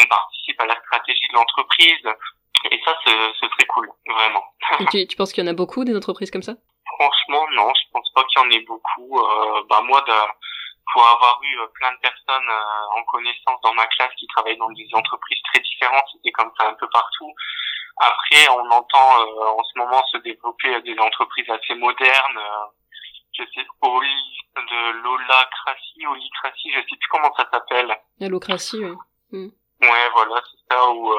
[0.00, 2.04] on participe à la stratégie de l'entreprise.
[2.70, 4.42] Et ça, ce, ce serait cool, vraiment.
[4.80, 6.54] Et tu, tu penses qu'il y en a beaucoup des entreprises comme ça?
[6.98, 9.20] Franchement, non, je pense pas qu'il y en ait beaucoup.
[9.20, 10.12] Euh, bah moi, de,
[10.92, 14.56] pour avoir eu euh, plein de personnes euh, en connaissance dans ma classe qui travaillent
[14.58, 17.32] dans des entreprises très différentes, c'était comme ça un peu partout.
[18.00, 22.40] Après, on entend euh, en ce moment se développer des entreprises assez modernes.
[23.32, 27.96] je sais, Oli, de l'holacratie, holicratie, je sais plus comment ça s'appelle.
[28.20, 28.94] L'holocratie, oui.
[29.30, 29.48] Mm.
[29.80, 31.12] Ouais, voilà, c'est ça où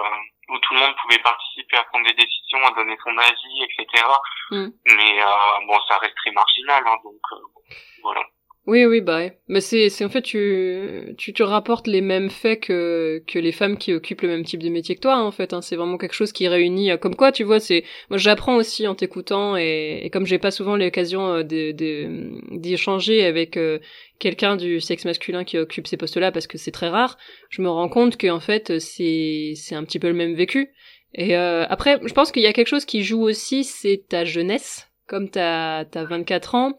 [0.49, 4.03] où tout le monde pouvait participer à prendre des décisions, à donner son avis, etc.
[4.51, 4.67] Mm.
[4.85, 8.21] Mais euh, bon, ça reste très marginal, hein, donc euh, voilà.
[8.69, 12.59] Oui, oui, bah, mais c'est, c'est en fait, tu, tu, tu rapportes les mêmes faits
[12.59, 15.53] que, que les femmes qui occupent le même type de métier que toi, en fait.
[15.53, 15.63] Hein.
[15.63, 18.85] C'est vraiment quelque chose qui réunit, euh, comme quoi, tu vois, c'est, moi, j'apprends aussi
[18.87, 23.79] en t'écoutant et, et comme j'ai pas souvent l'occasion euh, d'échanger avec euh,
[24.19, 27.17] quelqu'un du sexe masculin qui occupe ces postes-là parce que c'est très rare,
[27.49, 30.69] je me rends compte que en fait, c'est, c'est un petit peu le même vécu.
[31.15, 34.25] Et euh, après, je pense qu'il y a quelque chose qui joue aussi, c'est ta
[34.25, 34.85] jeunesse.
[35.07, 36.77] Comme t'as, t'as 24 ans,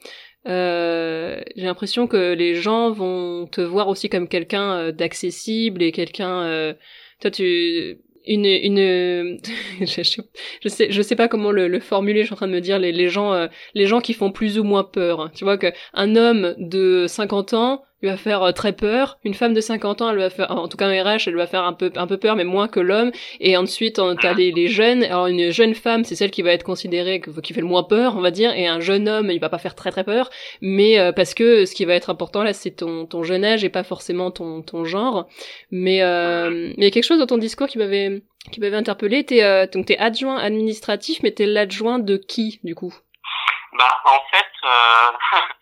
[0.48, 5.92] euh, j'ai l'impression que les gens vont te voir aussi comme quelqu'un euh, d'accessible et
[5.92, 6.74] quelqu'un euh,
[7.20, 9.38] toi tu une une
[9.80, 12.60] je, sais je sais pas comment le, le, formuler je suis en train de me
[12.60, 15.58] dire les, les gens euh, les gens qui font plus ou moins peur tu vois
[15.58, 19.18] que un homme de 50 ans lui va faire euh, très peur.
[19.24, 21.46] Une femme de 50 ans, elle va faire, en tout cas un RH, elle va
[21.46, 23.12] faire un peu, un peu peur, mais moins que l'homme.
[23.40, 25.04] Et ensuite, t'as les, les jeunes.
[25.04, 28.16] Alors une jeune femme, c'est celle qui va être considérée qui fait le moins peur,
[28.16, 28.52] on va dire.
[28.54, 31.64] Et un jeune homme, il va pas faire très très peur, mais euh, parce que
[31.64, 34.62] ce qui va être important là, c'est ton, ton jeune âge et pas forcément ton,
[34.62, 35.26] ton genre.
[35.70, 39.24] Mais euh, il y a quelque chose dans ton discours qui m'avait qui m'avait interpellé.
[39.24, 42.94] T'es euh, donc t'es adjoint administratif, mais t'es l'adjoint de qui du coup?
[43.78, 44.46] Bah en fait.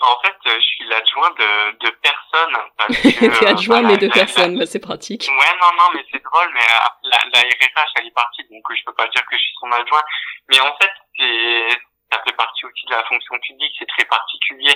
[0.00, 2.56] En fait, euh, je suis l'adjoint de, de personnes.
[3.02, 5.28] T'es euh, adjoint mais de personnes, bah, c'est pratique.
[5.28, 8.64] Ouais, non, non, mais c'est drôle, mais euh, la, la RFH, elle est partie, donc
[8.74, 10.02] je peux pas dire que je suis son adjoint.
[10.48, 11.68] Mais en fait, c'est,
[12.10, 14.74] ça fait partie aussi de la fonction publique, c'est très particulier.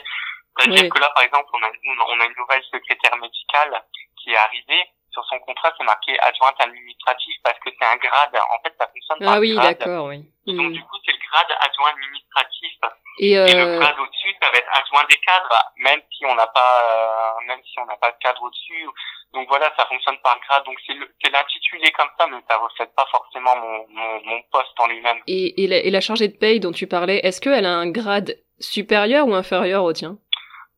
[0.56, 1.70] C'est-à-dire que là, par exemple, on a,
[2.08, 3.82] on a une nouvelle secrétaire médicale
[4.22, 4.84] qui est arrivée.
[5.14, 8.34] Sur son contrat, c'est marqué adjointe administrative parce que c'est un grade.
[8.34, 10.26] En fait, ça fonctionne ah, oui, d'accord, oui.
[10.44, 10.72] Donc, hmm.
[10.72, 12.72] du coup, c'est le grade adjoint administratif.
[13.20, 13.46] Et, euh...
[13.46, 16.82] et le grade au-dessus, ça va être adjoint des cadres, même si on n'a pas,
[16.84, 18.88] euh, même si on n'a pas de cadre au-dessus.
[19.34, 20.64] Donc voilà, ça fonctionne par grade.
[20.64, 24.88] Donc c'est l'intitulé comme ça, mais ça reflète pas forcément mon, mon, mon poste en
[24.88, 25.20] lui-même.
[25.28, 27.88] Et, et, la, et la chargée de paye dont tu parlais, est-ce qu'elle a un
[27.88, 30.18] grade supérieur ou inférieur au tien?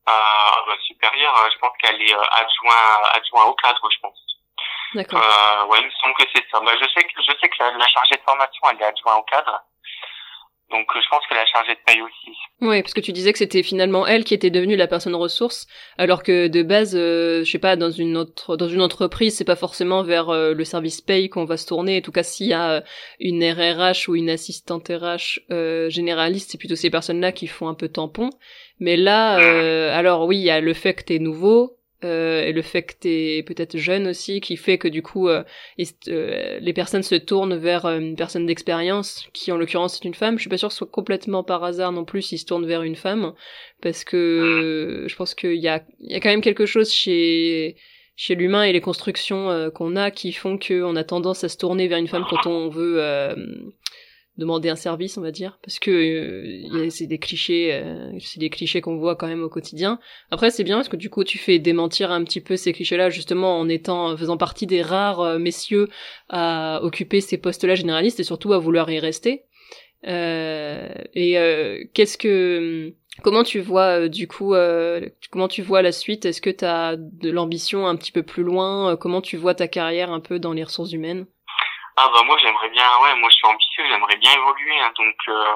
[0.07, 0.11] Euh,
[0.67, 4.26] bah, supérieur, euh, je pense qu'elle est euh, adjoint, adjoint au cadre, je pense.
[4.95, 5.19] D'accord.
[5.19, 6.59] Euh, ouais, il me semble que c'est ça.
[6.59, 9.19] Bah, je sais que je sais que la, la chargée de formation, elle est adjointe
[9.19, 9.63] au cadre.
[10.69, 12.37] Donc euh, je pense que la chargée de paye aussi.
[12.59, 15.65] Oui, parce que tu disais que c'était finalement elle qui était devenue la personne ressource,
[15.97, 19.45] alors que de base, euh, je sais pas, dans une autre, dans une entreprise, c'est
[19.45, 21.99] pas forcément vers euh, le service paye qu'on va se tourner.
[21.99, 22.83] En tout cas, s'il y a
[23.21, 25.39] une RRH ou une assistante RH
[25.89, 28.29] généraliste, c'est plutôt ces personnes-là qui font un peu tampon.
[28.79, 29.35] Mais là,
[29.95, 32.93] alors oui, il y a le fait que t'es nouveau, euh, et le fait que
[32.99, 35.43] t'es peut-être jeune aussi, qui fait que du coup euh,
[36.07, 40.37] euh, les personnes se tournent vers une personne d'expérience, qui en l'occurrence est une femme.
[40.37, 42.67] Je suis pas sûre que ce soit complètement par hasard non plus s'ils se tournent
[42.67, 43.33] vers une femme,
[43.81, 47.75] parce que je pense qu'il y a, y a quand même quelque chose chez
[48.19, 51.87] chez l'humain et les constructions qu'on a qui font qu'on a tendance à se tourner
[51.87, 52.99] vers une femme quand on veut
[54.37, 58.49] demander un service, on va dire, parce que euh, c'est des clichés, euh, c'est des
[58.49, 59.99] clichés qu'on voit quand même au quotidien.
[60.31, 63.09] Après, c'est bien parce que du coup, tu fais démentir un petit peu ces clichés-là,
[63.09, 65.87] justement en étant, faisant partie des rares euh, messieurs
[66.29, 69.43] à occuper ces postes-là généralistes et surtout à vouloir y rester.
[70.03, 74.53] et qu'est-ce que, comment tu vois du coup,
[75.31, 76.25] comment tu vois la suite?
[76.25, 78.95] Est-ce que tu as de l'ambition un petit peu plus loin?
[78.97, 81.25] Comment tu vois ta carrière un peu dans les ressources humaines?
[81.97, 85.15] Ah bah moi j'aimerais bien, ouais, moi je suis ambitieux, j'aimerais bien évoluer, hein, donc
[85.29, 85.55] euh,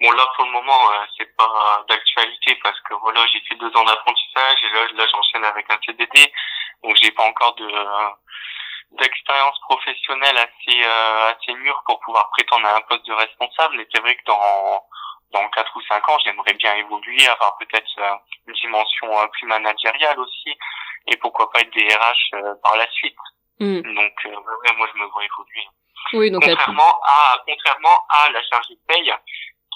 [0.00, 3.74] bon là pour le moment euh, c'est pas d'actualité parce que voilà j'ai fait deux
[3.76, 6.32] ans d'apprentissage et là là j'enchaîne avec un CDD,
[6.84, 7.68] donc j'ai pas encore de
[8.92, 13.76] d'expérience professionnelle assez euh, assez mûre pour pouvoir prétendre à un poste de responsable.
[13.78, 14.84] Mais c'est vrai que dans
[15.32, 18.14] dans quatre ou cinq ans j'aimerais bien évoluer, avoir peut-être euh,
[18.48, 20.58] une dimension plus managériale aussi
[21.06, 22.30] et pourquoi pas être DRH
[22.62, 23.16] par la suite.
[23.60, 23.82] Mm.
[23.82, 25.66] Donc, euh, ouais, moi, je me vois évoluer.
[26.14, 29.12] Oui, donc contrairement à, contrairement à la chargée de paye,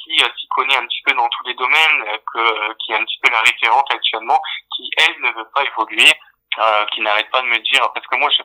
[0.03, 2.97] qui euh, s'y connaît un petit peu dans tous les domaines, euh, que, qui est
[2.97, 4.40] un petit peu la référente actuellement,
[4.75, 6.11] qui elle ne veut pas évoluer,
[6.59, 8.42] euh, qui n'arrête pas de me dire, parce que moi, je,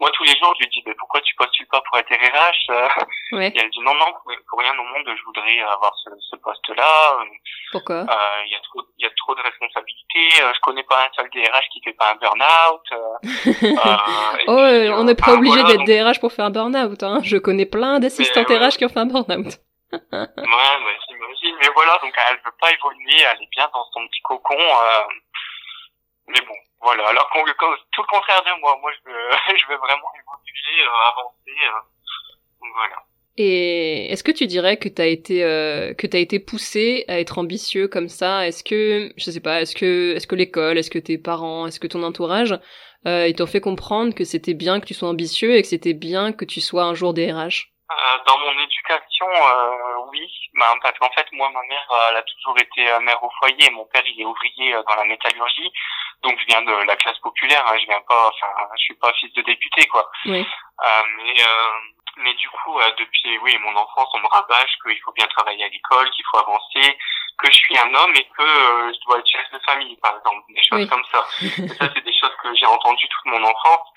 [0.00, 2.72] moi tous les jours je lui dis mais pourquoi tu postules pas pour être RH
[3.32, 3.48] ouais.
[3.48, 4.12] et elle dit non non
[4.48, 7.18] pour, rien au monde je voudrais avoir ce, ce poste là
[7.72, 7.96] pourquoi?
[7.96, 10.42] Euh, il y a trop il y a trop de responsabilités.
[10.42, 13.16] Euh, je connais pas un seul DRH qui fait pas un burn out euh,
[14.94, 17.20] oh on n'est pas obligé d'être DRH pour faire un burn out hein.
[17.22, 19.58] je connais plein d'assistants RH qui ont fait un burn out
[19.92, 21.56] ouais mais j'imagine.
[21.60, 24.58] Mais voilà donc elle veut pas évoluer elle est bien dans son petit cocon
[26.28, 29.76] mais bon voilà, alors qu'on tout le contraire de moi, moi je veux, je veux
[29.76, 32.96] vraiment évoluer, euh, avancer, euh, voilà.
[33.40, 37.38] Et est-ce que tu dirais que t'as été euh, que t'as été poussé à être
[37.38, 38.46] ambitieux comme ça?
[38.46, 41.78] Est-ce que je sais pas Est-ce que est-ce que l'école, est-ce que tes parents, est-ce
[41.78, 42.58] que ton entourage
[43.06, 45.94] euh, ils t'ont fait comprendre que c'était bien que tu sois ambitieux et que c'était
[45.94, 47.94] bien que tu sois un jour DRH euh,
[48.26, 52.58] Dans mon éducation, euh, oui, bah, parce qu'en fait moi ma mère elle a toujours
[52.58, 55.72] été mère au foyer, mon père il est ouvrier dans la métallurgie,
[56.22, 59.12] donc je viens de la classe populaire, hein, je viens pas, enfin, je suis pas
[59.14, 60.10] fils de député, quoi.
[60.26, 60.46] Oui.
[60.80, 61.70] Euh, mais euh,
[62.18, 65.64] mais du coup, euh, depuis oui mon enfance, on me rabâche qu'il faut bien travailler
[65.64, 66.98] à l'école, qu'il faut avancer,
[67.38, 70.16] que je suis un homme et que euh, je dois être chef de famille, par
[70.16, 71.24] exemple, des choses comme ça.
[71.42, 73.88] et ça, c'est des choses que j'ai entendues toute mon enfance.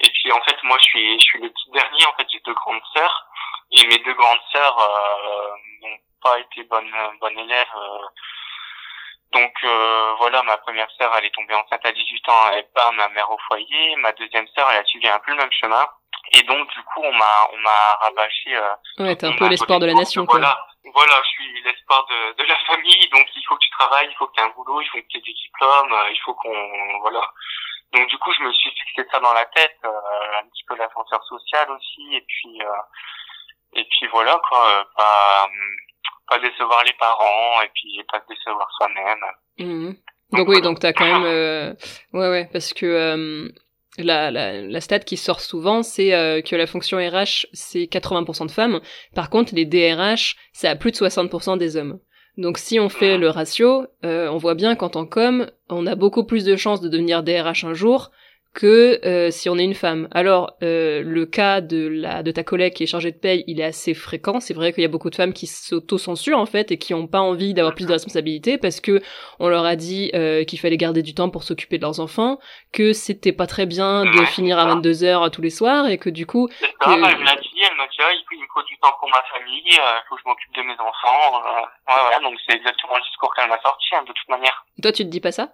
[0.00, 2.06] Et puis en fait, moi, je suis je suis le petit dernier.
[2.06, 3.26] En fait, j'ai deux grandes sœurs
[3.72, 4.76] et mes deux grandes sœurs
[5.82, 7.74] n'ont pas été bonnes bonnes élèves
[9.32, 12.90] donc euh, voilà, ma première sœur, elle est tombée enceinte à 18 ans, elle pas
[12.92, 13.94] ma mère au foyer.
[13.96, 15.86] Ma deuxième sœur, elle a suivi un peu le même chemin.
[16.32, 18.56] Et donc du coup, on m'a on m'a rabâché.
[18.56, 20.26] Euh, ouais, t'es un peu l'espoir de la nation.
[20.26, 20.40] Quoi.
[20.40, 20.58] Voilà,
[20.94, 23.08] voilà, je suis l'espoir de, de la famille.
[23.10, 24.98] Donc il faut que tu travailles, il faut que tu aies un boulot, il faut
[24.98, 27.22] que tu aies des diplômes, euh, il faut qu'on voilà.
[27.92, 30.74] Donc du coup, je me suis fixé ça dans la tête, euh, un petit peu
[30.76, 32.82] l'ascenseur social aussi, et puis euh,
[33.74, 34.86] et puis voilà quoi.
[34.96, 35.48] Pas,
[36.28, 39.18] pas décevoir les parents et puis pas décevoir soi-même.
[39.58, 39.96] Mhm.
[40.32, 41.74] Donc, oui, donc t'as quand même, euh...
[42.12, 43.48] ouais ouais, parce que euh,
[43.98, 48.46] la, la, la stat qui sort souvent, c'est euh, que la fonction RH c'est 80%
[48.46, 48.80] de femmes.
[49.14, 51.98] Par contre, les DRH, c'est à plus de 60% des hommes.
[52.36, 55.96] Donc si on fait le ratio, euh, on voit bien qu'en tant qu'homme, on a
[55.96, 58.12] beaucoup plus de chances de devenir DRH un jour
[58.54, 60.08] que euh, si on est une femme.
[60.10, 63.60] Alors euh, le cas de la de ta collègue qui est chargée de paye, il
[63.60, 64.40] est assez fréquent.
[64.40, 67.06] C'est vrai qu'il y a beaucoup de femmes qui s'auto-censurent en fait et qui ont
[67.06, 69.00] pas envie d'avoir plus de responsabilités parce que
[69.38, 72.38] on leur a dit euh, qu'il fallait garder du temps pour s'occuper de leurs enfants,
[72.72, 76.10] que c'était pas très bien de finir à 22 heures tous les soirs et que
[76.10, 76.48] du coup.
[76.60, 79.22] Ça, elle me l'a dit, elle m'a dit ah, il faut du temps pour ma
[79.32, 81.42] famille, il faut que je m'occupe de mes enfants.
[81.86, 84.64] ouais, ouais, donc c'est exactement le discours qu'elle m'a sorti hein, de toute manière.
[84.82, 85.52] Toi tu te dis pas ça?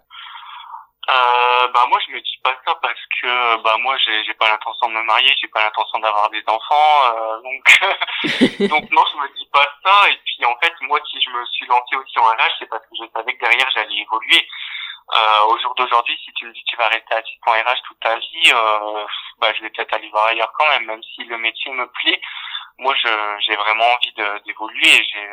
[1.09, 4.49] Euh, bah moi je me dis pas ça parce que bah moi j'ai j'ai pas
[4.49, 9.17] l'intention de me marier, j'ai pas l'intention d'avoir des enfants, euh, donc donc non je
[9.19, 12.19] me dis pas ça et puis en fait moi si je me suis lancé aussi
[12.19, 14.49] en RH c'est parce que je savais que derrière j'allais évoluer.
[15.15, 18.01] Euh, au jour d'aujourd'hui si tu me dis que tu vas rester assistant RH toute
[18.01, 19.05] ta vie, euh,
[19.39, 22.21] bah je vais peut-être aller voir ailleurs quand même même si le métier me plaît.
[22.79, 24.13] Moi je j'ai vraiment envie
[24.45, 25.29] d'évoluer et j'ai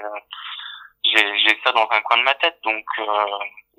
[1.06, 2.86] j'ai j'ai ça dans un coin de ma tête donc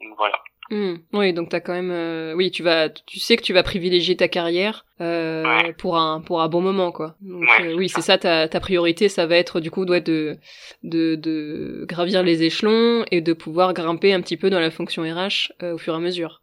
[0.00, 0.36] euh, voilà.
[0.70, 0.94] Hmm.
[1.12, 4.16] Oui, donc t'as quand même, euh, oui, tu vas, tu sais que tu vas privilégier
[4.16, 7.16] ta carrière euh, pour un pour un bon moment, quoi.
[7.20, 10.38] Donc euh, oui, c'est ça ta ta priorité, ça va être du coup doit de
[10.82, 15.02] de de gravir les échelons et de pouvoir grimper un petit peu dans la fonction
[15.02, 16.40] RH au fur et à mesure.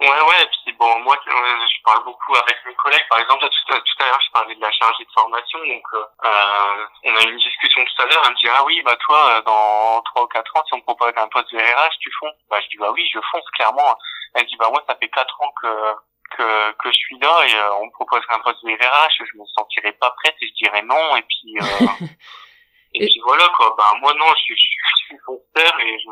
[0.00, 3.06] Ouais, ouais, et puis bon, moi, je parle beaucoup avec mes collègues.
[3.08, 5.58] Par exemple, tout, tout à l'heure, je parlais de la chargée de formation.
[5.58, 8.22] Donc, euh, on a eu une discussion tout à l'heure.
[8.24, 10.82] Elle me dit, ah oui, bah toi, dans trois ou quatre ans, si on me
[10.82, 13.96] propose un poste de RH, tu fonces Bah, je dis, bah oui, je fonce, clairement.
[14.34, 15.94] Elle dit, bah moi, ça fait quatre ans que
[16.36, 19.44] que, que je suis là et on me proposerait un poste de RH, je me
[19.54, 21.54] sentirais pas prête et je dirais non et puis
[22.94, 23.74] et, puis voilà quoi.
[23.76, 26.10] Bah moi non, je, je, je suis fonceur et je.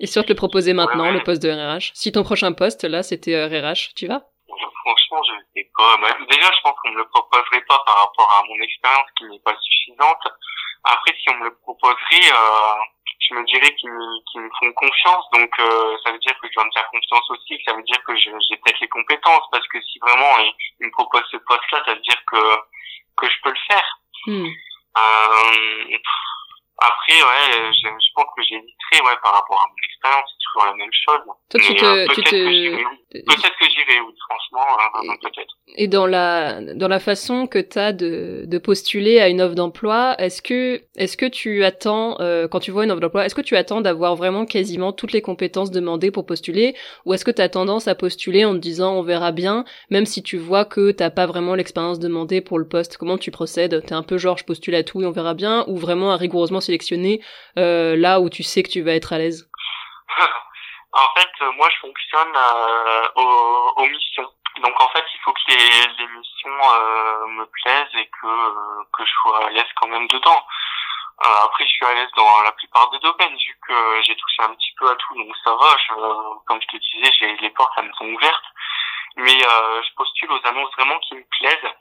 [0.00, 3.02] Et on te le proposait maintenant, le poste de RH, si ton prochain poste là
[3.02, 4.22] c'était RH, tu vas?
[4.82, 5.96] Franchement, je sais pas.
[6.28, 9.38] Déjà, je pense qu'on me le proposerait pas par rapport à mon expérience qui n'est
[9.38, 10.26] pas suffisante.
[10.84, 12.82] Après, si on me le proposerait, euh,
[13.20, 15.24] je me dirais qu'ils me font confiance.
[15.32, 17.62] Donc, euh, ça veut dire que je dois me faire confiance aussi.
[17.64, 19.46] Ça veut dire que j'ai peut-être les compétences.
[19.52, 20.38] Parce que si vraiment
[20.80, 22.42] ils, me proposent ce poste-là, ça veut dire que
[23.16, 23.98] que je peux le faire.
[24.26, 24.48] Hmm.
[24.96, 25.98] Euh,
[26.82, 30.24] après, ouais, je, je pense que j'hésiterai ouais, par rapport à mon expérience.
[30.28, 31.22] C'est toujours la même chose.
[31.50, 33.22] Toi, tu te, euh, tu te...
[33.24, 34.66] Peut-être que j'irai, oui, franchement,
[35.04, 35.54] euh, peut-être.
[35.76, 39.54] Et dans la dans la façon que tu as de, de postuler à une offre
[39.54, 43.34] d'emploi, est-ce que est-ce que tu attends euh, quand tu vois une offre d'emploi, est-ce
[43.34, 46.74] que tu attends d'avoir vraiment quasiment toutes les compétences demandées pour postuler?
[47.06, 50.06] Ou est-ce que tu as tendance à postuler en te disant on verra bien même
[50.06, 53.82] si tu vois que t'as pas vraiment l'expérience demandée pour le poste, comment tu procèdes?
[53.86, 55.64] T'es un peu genre je postule à tout et on verra bien?
[55.68, 56.60] Ou vraiment rigoureusement
[57.58, 59.48] euh, là où tu sais que tu vas être à l'aise?
[60.94, 64.28] En fait, moi je fonctionne euh, aux, missions.
[64.60, 69.04] Donc en fait, il faut que les, missions euh, me plaisent et que euh, que
[69.04, 70.46] je sois à l'aise quand même dedans.
[71.24, 74.42] Euh, après, je suis à l'aise dans la plupart des domaines vu que j'ai touché
[74.42, 75.76] un petit peu à tout, donc ça va.
[75.88, 75.94] Je,
[76.46, 78.44] comme je te disais, j'ai les portes elles me sont ouvertes,
[79.16, 81.72] mais je postule aux annonces vraiment qui me plaisent.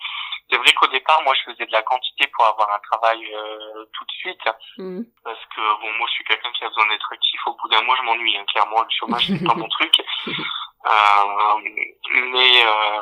[0.50, 3.26] C'est vrai qu'au départ, moi, je faisais de la quantité pour avoir un travail
[3.94, 4.44] tout de suite,
[4.78, 5.02] mmh.
[5.24, 7.48] parce que bon, moi, je suis quelqu'un qui a besoin d'être actif.
[7.48, 8.38] Au bout d'un mois, je m'ennuie.
[8.38, 8.46] Hein.
[8.52, 9.94] Clairement, le chômage, c'est pas mon truc.
[10.86, 11.58] Euh,
[12.12, 13.02] mais euh,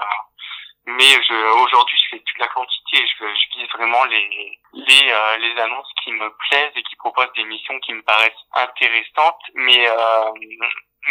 [0.85, 5.37] mais je aujourd'hui je fais toute la quantité je, je vise vraiment les les euh,
[5.37, 9.87] les annonces qui me plaisent et qui proposent des missions qui me paraissent intéressantes mais
[9.87, 10.31] euh,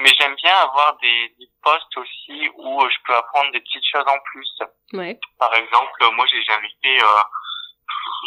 [0.03, 4.07] mais j'aime bien avoir des, des postes aussi où je peux apprendre des petites choses
[4.07, 4.49] en plus
[4.93, 5.19] ouais.
[5.39, 7.23] par exemple moi j'ai jamais fait euh,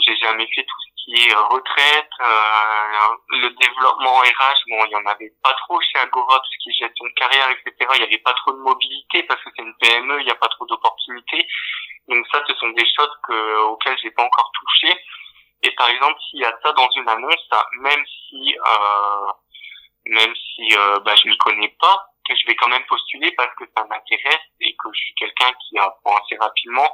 [0.05, 4.95] j'ai jamais fait tout qui est euh, retraite, euh, le développement RH, bon, il y
[4.95, 7.73] en avait pas trop chez Agora, tout ce qui est gestion de carrière, etc.
[7.95, 10.35] Il y avait pas trop de mobilité parce que c'est une PME, il n'y a
[10.35, 11.47] pas trop d'opportunités.
[12.07, 14.95] Donc ça, ce sont des choses que, auxquelles j'ai pas encore touché.
[15.63, 19.31] Et par exemple, s'il y a ça dans une annonce, même si, euh,
[20.05, 23.65] même si euh, bah, je m'y connais pas, je vais quand même postuler parce que
[23.75, 26.89] ça m'intéresse et que je suis quelqu'un qui apprend assez rapidement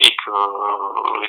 [0.00, 0.30] et que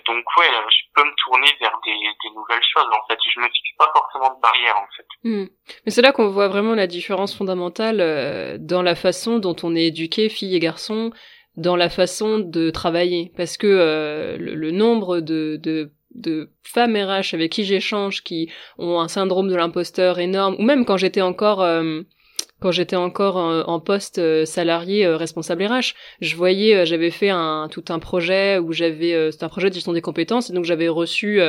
[0.05, 3.19] donc ouais je peux me tourner vers des, des, nouvelles choses en fait.
[3.33, 5.05] Je me fixe pas forcément de barrière en fait.
[5.23, 5.45] Hmm.
[5.85, 9.75] mais c'est là qu'on voit vraiment la différence fondamentale euh, dans la façon dont on
[9.75, 11.11] est éduqué filles et garçons
[11.57, 13.31] dans la façon de travailler.
[13.35, 18.99] Parce que euh, le, nombre de, de de femmes RH avec qui j'échange qui ont
[18.99, 22.01] un syndrome de l'imposteur énorme ou même quand j'étais encore euh,
[22.61, 27.29] quand j'étais encore en, poste euh, salarié euh, responsable RH, je voyais, euh, j'avais fait
[27.29, 30.65] un tout un projet où j'avais, c'était un projet de gestion des compétences et donc
[30.65, 31.41] j'avais reçu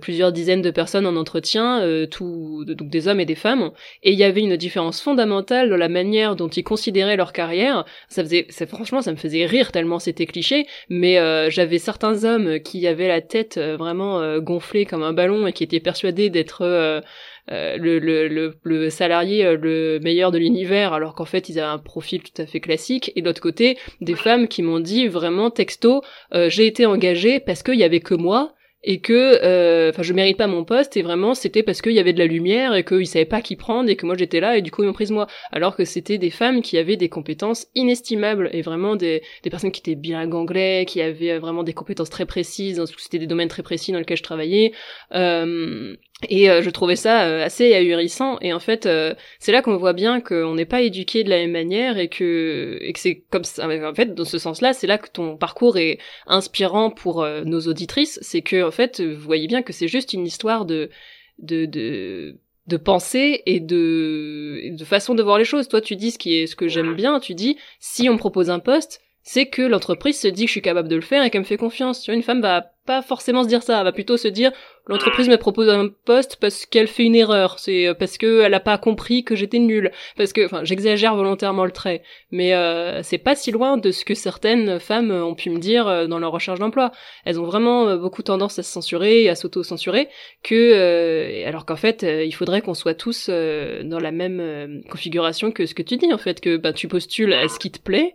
[0.00, 3.70] plusieurs dizaines de personnes en entretien, tout, donc des hommes et des femmes,
[4.02, 7.84] et il y avait une différence fondamentale dans la manière dont ils considéraient leur carrière.
[8.08, 11.16] Ça faisait, franchement, ça me faisait rire tellement c'était cliché, mais
[11.50, 15.80] j'avais certains hommes qui avaient la tête vraiment gonflée comme un ballon et qui étaient
[15.80, 17.02] persuadés d'être
[17.50, 21.78] euh, le, le, salarié euh, le meilleur de l'univers alors qu'en fait ils avaient un
[21.78, 23.10] profil tout à fait classique.
[23.16, 26.02] Et d'autre côté des femmes qui m'ont dit vraiment texto
[26.34, 30.12] euh, j'ai été engagée parce qu'il y avait que moi et que euh, enfin je
[30.12, 32.84] mérite pas mon poste et vraiment c'était parce qu'il y avait de la lumière et
[32.84, 34.92] qu'ils savaient pas qui prendre et que moi j'étais là et du coup ils m'ont
[34.92, 39.22] prise moi alors que c'était des femmes qui avaient des compétences inestimables et vraiment des,
[39.44, 43.26] des personnes qui étaient bien anglais qui avaient vraiment des compétences très précises c'était des
[43.26, 44.72] domaines très précis dans lesquels je travaillais
[45.14, 45.96] euh,
[46.28, 48.38] et euh, je trouvais ça euh, assez ahurissant.
[48.40, 51.36] Et en fait, euh, c'est là qu'on voit bien qu'on n'est pas éduqué de la
[51.36, 53.66] même manière et que, et que c'est comme ça.
[53.66, 58.18] En fait, dans ce sens-là, c'est là que ton parcours est inspirant pour nos auditrices.
[58.22, 60.90] C'est que, fait, vous voyez bien que c'est juste une histoire de,
[61.38, 65.68] de, de, de pensée et de, façon de voir les choses.
[65.68, 67.20] Toi, tu dis ce qui est ce que j'aime bien.
[67.20, 70.62] Tu dis, si on propose un poste, c'est que l'entreprise se dit que je suis
[70.62, 72.02] capable de le faire et qu'elle me fait confiance.
[72.02, 74.50] Tu vois, une femme va pas forcément se dire ça, elle va plutôt se dire
[74.86, 78.54] l'entreprise me propose un poste parce qu'elle fait une erreur, c'est euh, parce que elle
[78.54, 83.02] a pas compris que j'étais nulle, parce que enfin j'exagère volontairement le trait, mais euh,
[83.02, 86.18] c'est pas si loin de ce que certaines femmes ont pu me dire euh, dans
[86.18, 86.90] leur recherche d'emploi.
[87.24, 90.08] Elles ont vraiment beaucoup tendance à se censurer et à s'auto-censurer
[90.42, 95.74] que alors qu'en fait il faudrait qu'on soit tous dans la même configuration que ce
[95.74, 98.14] que tu dis en fait que bah tu postules à ce qui te plaît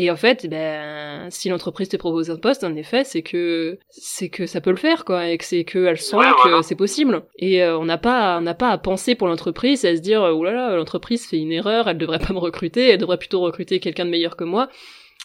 [0.00, 4.28] et en fait, ben, si l'entreprise te propose un poste, en effet, c'est que c'est
[4.28, 7.24] que ça peut le faire, quoi, et que c'est qu'elle sent que c'est possible.
[7.36, 10.22] Et euh, on n'a pas on n'a pas à penser pour l'entreprise, à se dire
[10.22, 13.40] oh là là, l'entreprise fait une erreur, elle devrait pas me recruter, elle devrait plutôt
[13.40, 14.68] recruter quelqu'un de meilleur que moi.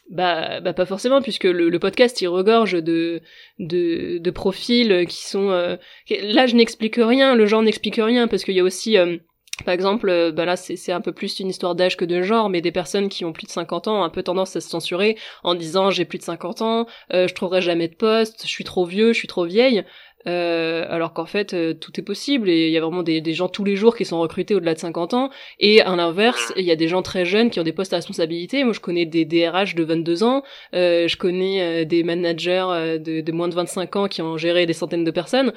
[0.09, 3.21] bah, bah pas forcément puisque le, le, podcast il regorge de
[3.59, 5.77] de, de profils qui sont euh,
[6.09, 9.17] là je n'explique rien le genre n'explique rien parce qu'il y a aussi euh,
[9.63, 12.61] par exemple, bah là c'est un peu plus une histoire d'âge que de genre, mais
[12.61, 15.17] des personnes qui ont plus de 50 ans ont un peu tendance à se censurer
[15.43, 18.63] en disant j'ai plus de 50 ans, euh, je trouverai jamais de poste, je suis
[18.63, 19.83] trop vieux, je suis trop vieille.
[20.25, 23.33] Euh, alors qu'en fait euh, tout est possible et il y a vraiment des, des,
[23.33, 26.63] gens tous les jours qui sont recrutés au-delà de 50 ans et à l'inverse il
[26.63, 28.63] y a des gens très jeunes qui ont des postes à responsabilité.
[28.63, 30.43] Moi je connais des DRH de 22 ans
[30.75, 34.71] euh, je connais des managers de, de, moins de 25 ans qui ont géré des
[34.71, 35.51] centaines de personnes.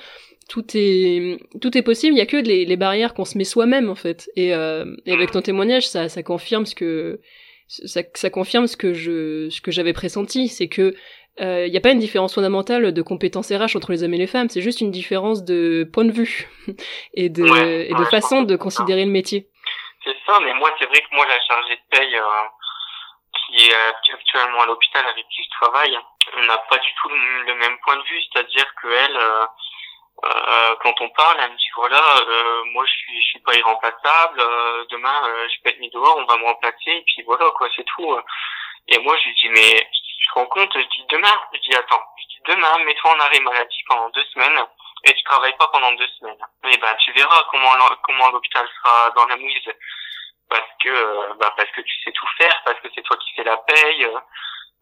[0.49, 2.14] Tout est tout est possible.
[2.14, 4.29] Il y a que les, les barrières qu'on se met soi-même en fait.
[4.35, 7.21] Et, euh, et avec ton témoignage ça ça confirme ce que
[7.69, 10.49] ça, ça confirme ce que je ce que j'avais pressenti.
[10.49, 10.95] C'est que
[11.39, 14.18] il euh, n'y a pas une différence fondamentale de compétences RH entre les hommes et
[14.18, 16.49] les femmes, c'est juste une différence de point de vue
[17.14, 19.49] et de, et de façon de considérer le métier.
[20.05, 22.22] C'est ça, mais moi c'est vrai que moi la chargée de paye euh,
[23.49, 25.99] qui est actuellement à l'hôpital avec qui je travaille,
[26.37, 29.47] on n'a pas du tout le, même point de vue, c'est-à-dire que elle, euh,
[30.24, 33.55] euh, quand on parle, elle me dit voilà, euh, moi je suis, je suis pas
[33.55, 34.43] irremplaçable,
[34.91, 37.84] demain je peux être mis dehors, on va me remplacer, et puis voilà quoi, c'est
[37.84, 38.16] tout.
[38.89, 41.77] Et moi je lui dis mais tu te rends compte, je dis demain, je dis
[41.77, 44.64] attends, je dis demain, mets-toi en arrêt maladie pendant deux semaines
[45.05, 46.43] et tu travailles pas pendant deux semaines.
[46.64, 49.71] Et ben tu verras comment comment l'hôpital sera dans la mouise
[50.49, 53.45] parce que bah parce que tu sais tout faire, parce que c'est toi qui fais
[53.45, 54.09] la paye,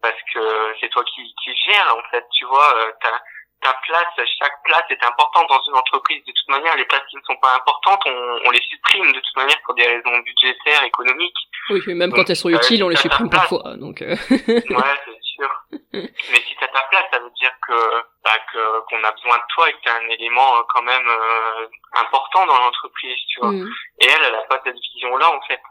[0.01, 4.63] parce que c'est toi qui qui gère en fait, tu vois, euh, ta place, chaque
[4.63, 6.23] place est importante dans une entreprise.
[6.25, 9.19] De toute manière, les places qui ne sont pas importantes, on, on les supprime de
[9.19, 11.37] toute manière pour des raisons budgétaires, économiques.
[11.69, 13.75] Oui, mais même quand elles sont utiles, on les supprime parfois.
[13.77, 14.01] Donc.
[14.01, 14.15] Euh...
[14.29, 14.95] ouais,
[15.35, 15.49] sûr.
[15.93, 19.43] mais si t'as ta place, ça veut dire que bah, que qu'on a besoin de
[19.53, 23.51] toi et que t'es un élément euh, quand même euh, important dans l'entreprise, tu vois.
[23.51, 23.69] Mm.
[23.99, 25.61] Et elle, elle a pas cette vision-là en fait.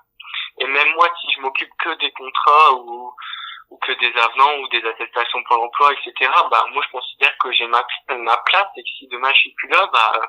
[0.58, 3.14] Et même moi, si je m'occupe que des contrats ou
[3.70, 6.30] ou que des avenants ou des attestations pour l'emploi, etc.
[6.50, 9.54] Bah moi je considère que j'ai ma ma place et que si demain je suis
[9.54, 10.20] plus là, bah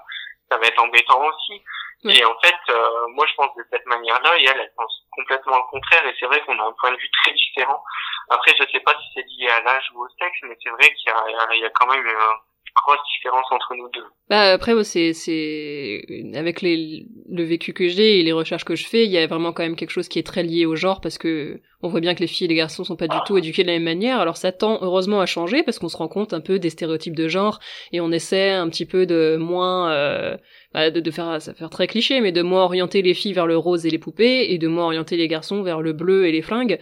[0.50, 1.62] ça va être embêtant aussi.
[2.04, 5.58] Et en fait, euh, moi je pense de cette manière-là et elle, elle pense complètement
[5.58, 6.06] le contraire.
[6.06, 7.82] Et c'est vrai qu'on a un point de vue très différent.
[8.30, 10.94] Après, je sais pas si c'est lié à l'âge ou au sexe, mais c'est vrai
[10.94, 12.38] qu'il y a, il y a quand même une
[12.76, 14.04] grosse différence entre nous deux.
[14.30, 16.02] Bah après, c'est c'est
[16.36, 19.26] avec les le vécu que j'ai et les recherches que je fais, il y a
[19.28, 22.00] vraiment quand même quelque chose qui est très lié au genre parce que on voit
[22.02, 23.84] bien que les filles et les garçons sont pas du tout éduqués de la même
[23.84, 24.20] manière.
[24.20, 27.16] Alors ça tend heureusement à changer parce qu'on se rend compte un peu des stéréotypes
[27.16, 27.60] de genre
[27.92, 30.36] et on essaie un petit peu de moins euh,
[30.76, 33.48] bah, de, de, faire ça faire très cliché, mais de moins orienter les filles vers
[33.48, 36.32] le rose et les poupées et de moins orienter les garçons vers le bleu et
[36.32, 36.80] les flingues.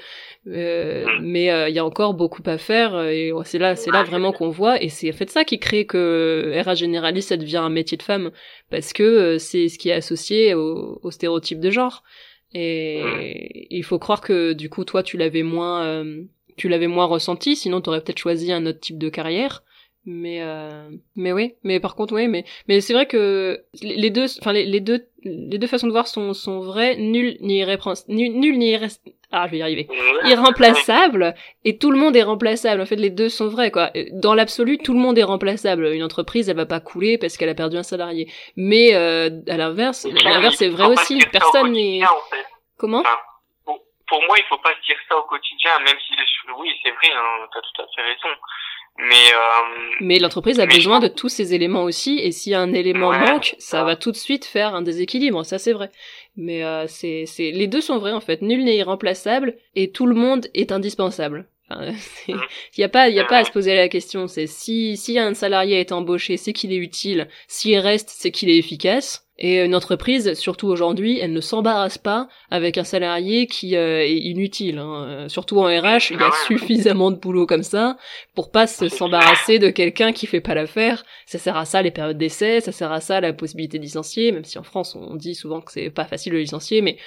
[0.47, 4.03] Euh, mais euh, il y a encore beaucoup à faire et c'est là c'est là
[4.03, 7.57] vraiment qu'on voit et c'est en fait ça qui crée que RH généraliste ça devient
[7.57, 8.31] un métier de femme
[8.69, 12.03] parce que euh, c'est ce qui est associé au, au stéréotype de genre.
[12.53, 16.23] Et il faut croire que du coup, toi, tu l'avais moins, euh,
[16.55, 17.55] tu l'avais moins ressenti.
[17.55, 19.63] Sinon, t'aurais peut-être choisi un autre type de carrière.
[20.05, 24.25] Mais euh, mais oui, mais par contre oui, mais mais c'est vrai que les deux,
[24.41, 26.97] enfin les, les, deux les deux façons de voir sont sont vraies.
[26.97, 28.75] Nul ni irrépréhensible, nul, nul ni
[29.31, 29.87] ah je vais y arriver,
[30.25, 31.33] irremplaçable
[31.63, 32.81] et tout le monde est remplaçable.
[32.81, 33.91] En fait, les deux sont vrais quoi.
[34.11, 35.87] Dans l'absolu, tout le monde est remplaçable.
[35.87, 38.29] Une entreprise, elle va pas couler parce qu'elle a perdu un salarié.
[38.57, 41.17] Mais euh, à l'inverse, l'inverse c'est vrai aussi.
[41.31, 42.01] Personne n'est.
[42.77, 43.03] Comment?
[43.65, 46.13] Pour, moi, il faut pas se dire ça au quotidien, même si
[46.59, 48.35] oui, c'est vrai, hein, t'as tout à fait raison.
[48.99, 53.11] Mais, euh, mais l'entreprise a besoin de tous ces éléments aussi, et si un élément
[53.11, 55.89] manque, ça va tout de suite faire un déséquilibre, ça c'est vrai.
[56.37, 58.41] Mais euh, c'est, c'est, les deux sont vrais en fait.
[58.41, 61.47] Nul n'est irremplaçable et tout le monde est indispensable.
[62.27, 62.35] Il
[62.77, 64.27] n'y a pas, il y a pas à se poser la question.
[64.27, 67.27] C'est si, si un salarié est embauché, c'est qu'il est utile.
[67.47, 69.23] S'il reste, c'est qu'il est efficace.
[69.39, 74.17] Et une entreprise, surtout aujourd'hui, elle ne s'embarrasse pas avec un salarié qui euh, est
[74.17, 74.77] inutile.
[74.77, 75.05] Hein.
[75.07, 77.97] Euh, surtout en RH, il y a ah suffisamment de boulot comme ça
[78.35, 81.03] pour pas s'embarrasser de quelqu'un qui fait pas l'affaire.
[81.25, 84.31] Ça sert à ça les périodes d'essai, ça sert à ça la possibilité de licencier,
[84.31, 86.97] même si en France on dit souvent que c'est pas facile de licencier, mais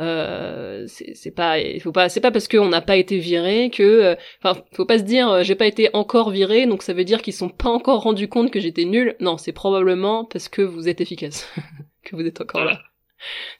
[0.00, 4.16] euh, c'est pas faut pas c'est pas parce qu'on n'a pas été viré que euh,
[4.42, 7.22] enfin faut pas se dire euh, j'ai pas été encore viré donc ça veut dire
[7.22, 10.88] qu'ils sont pas encore rendus compte que j'étais nul non c'est probablement parce que vous
[10.88, 11.48] êtes efficace
[12.04, 12.80] que vous êtes encore là.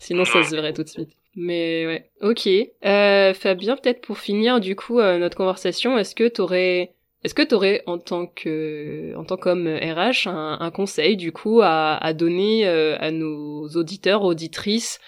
[0.00, 1.10] Sinon ça se verrait tout de suite.
[1.36, 2.10] Mais ouais.
[2.20, 2.48] Ok.
[2.84, 7.82] Euh, Fabien peut-être pour finir du coup notre conversation est-ce que t'aurais est-ce que t'aurais
[7.86, 12.66] en tant que en tant qu'homme RH un, un, conseil du coup à, à donner
[12.66, 14.98] à nos auditeurs auditrices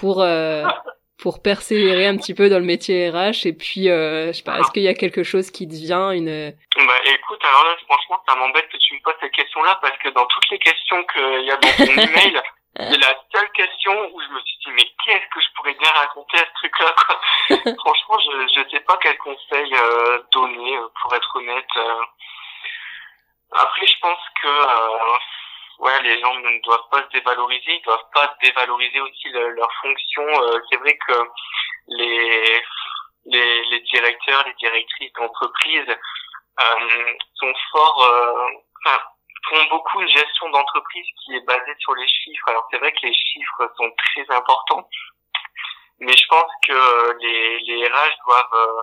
[0.00, 0.64] pour euh,
[1.18, 4.58] pour persévérer un petit peu dans le métier RH et puis euh, je sais pas
[4.58, 8.34] est-ce qu'il y a quelque chose qui devient une bah écoute alors là franchement ça
[8.36, 11.44] m'embête que tu me poses cette question là parce que dans toutes les questions qu'il
[11.44, 12.42] y a dans ton email
[12.78, 15.90] C'est la seule question où je me suis dit, mais qu'est-ce que je pourrais bien
[15.92, 16.94] raconter à ce truc-là,
[17.78, 21.76] Franchement, je ne sais pas quel conseil euh, donner, euh, pour être honnête.
[21.76, 22.02] Euh.
[23.52, 24.48] Après, je pense que
[25.78, 30.26] ouais, les gens ne doivent pas se dévaloriser, ils doivent pas dévaloriser aussi leur fonction.
[30.70, 31.28] c'est vrai que
[31.88, 32.62] les,
[33.26, 35.96] les, les directeurs, les directrices d'entreprise
[37.38, 38.10] sont forts...
[38.84, 39.00] Enfin,
[39.48, 42.48] font beaucoup une gestion d'entreprise qui est basée sur les chiffres.
[42.48, 44.88] Alors c'est vrai que les chiffres sont très importants,
[46.00, 48.82] mais je pense que les, les RH doivent euh,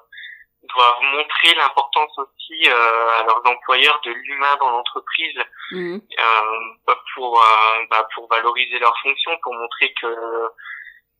[0.64, 5.40] doivent montrer l'importance aussi euh, à leurs employeurs de l'humain dans l'entreprise
[5.72, 5.98] mmh.
[5.98, 10.16] euh, pour euh, bah, pour valoriser leurs fonctions, pour montrer que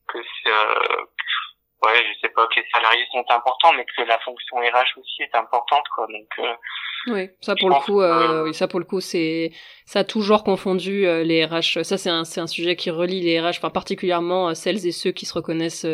[0.08, 0.50] que c'est
[1.84, 5.22] ouais, je sais pas que les salariés sont importants, mais que la fonction RH aussi
[5.22, 6.06] est importante, quoi.
[6.06, 6.54] Donc, euh,
[7.08, 9.52] oui, ça pour le coup, euh, oui, ça pour le coup, c'est
[9.84, 11.84] ça a toujours confondu euh, les RH.
[11.84, 14.92] Ça, c'est un, c'est un sujet qui relie les RH, enfin particulièrement euh, celles et
[14.92, 15.86] ceux qui se reconnaissent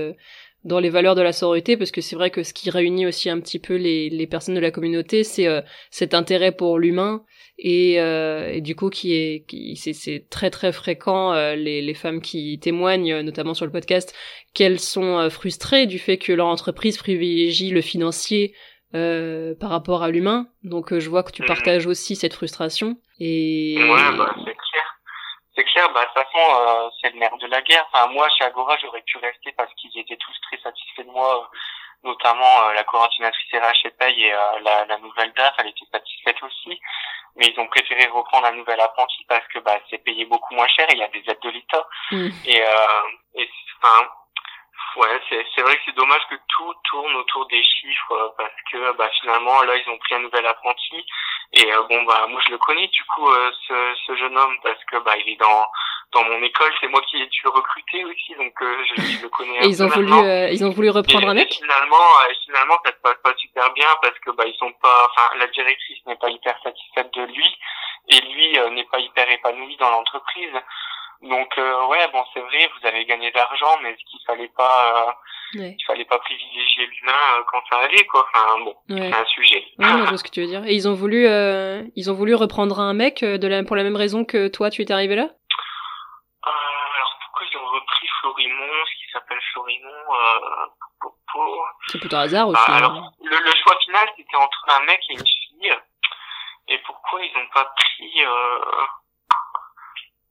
[0.64, 3.30] dans les valeurs de la sororité, parce que c'est vrai que ce qui réunit aussi
[3.30, 5.48] un petit peu les, les personnes de la communauté, c'est
[5.90, 7.22] cet intérêt pour l'humain
[7.58, 12.20] et, et, du coup qui est, qui, c'est, c'est très très fréquent les, les femmes
[12.20, 14.14] qui témoignent, notamment sur le podcast,
[14.52, 18.52] qu'elles sont frustrées du fait que leur entreprise privilégie le financier
[18.92, 20.48] euh, par rapport à l'humain.
[20.64, 21.48] Donc euh, je vois que tu mhm.
[21.48, 22.96] partages aussi cette frustration.
[23.20, 24.34] Et ouais, bah,
[25.88, 27.86] Bah de toute façon, euh, c'est le nerf de la guerre.
[27.92, 31.50] Enfin moi, chez Agora, j'aurais pu rester parce qu'ils étaient tous très satisfaits de moi,
[32.04, 34.30] notamment la coordinatrice RH et paye et
[34.62, 36.80] la, la, nouvelle DAF, elle était satisfaite aussi.
[37.36, 40.68] Mais ils ont préféré reprendre un nouvel apprenti parce que bah c'est payé beaucoup moins
[40.68, 40.86] cher.
[40.90, 41.86] Et il y a des aides de l'État.
[42.10, 42.28] Mm.
[42.46, 42.62] Et,
[43.36, 43.50] et
[43.82, 44.08] enfin
[44.96, 48.54] Ouais, c'est c'est vrai que c'est dommage que tout tourne autour des chiffres euh, parce
[48.72, 51.04] que bah finalement là ils ont pris un nouvel apprenti
[51.52, 54.56] et euh, bon bah moi je le connais du coup euh, ce, ce jeune homme
[54.64, 55.66] parce que bah il est dans
[56.12, 59.28] dans mon école c'est moi qui ai dû le recruter aussi donc je, je, le
[59.28, 59.58] connais.
[59.64, 60.12] et ils ont voulu
[60.50, 61.54] ils ont voulu reprendre un mec?
[61.54, 62.06] finalement
[62.44, 65.46] finalement ça se passe pas super bien parce que bah ils sont pas enfin la
[65.46, 67.58] directrice n'est pas hyper satisfaite de lui
[68.08, 70.52] et lui n'est pas hyper épanoui dans l'entreprise.
[71.22, 74.50] Donc euh, ouais, bon c'est vrai, vous avez gagné de l'argent, mais est-ce qu'il fallait
[74.56, 78.26] pas, euh, il fallait pas privilégier l'humain euh, quand ça allait quoi?
[78.32, 79.66] Enfin bon, c'est un sujet.
[79.78, 80.64] Ouais, je vois ce que tu veux dire.
[80.64, 83.82] Et ils ont voulu, euh, ils ont voulu reprendre un mec de la, pour la
[83.82, 85.28] même raison que toi, tu étais arrivé là?
[86.42, 89.90] alors pourquoi ils ont repris Florimond, ce qui s'appelle Florimond
[91.88, 92.62] C'est plutôt un hasard aussi.
[92.66, 95.74] Bah, alors le, le, choix final c'était entre un mec et une fille.
[96.68, 98.24] Et pourquoi ils ont pas pris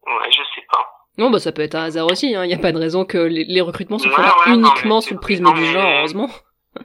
[0.06, 0.86] Ouais, je sais pas.
[1.20, 2.48] Non, bah ça peut être un hasard aussi, il hein.
[2.48, 5.66] n'y a pas de raison que les, recrutements se fassent uniquement sous le prisme du
[5.66, 6.30] genre, heureusement.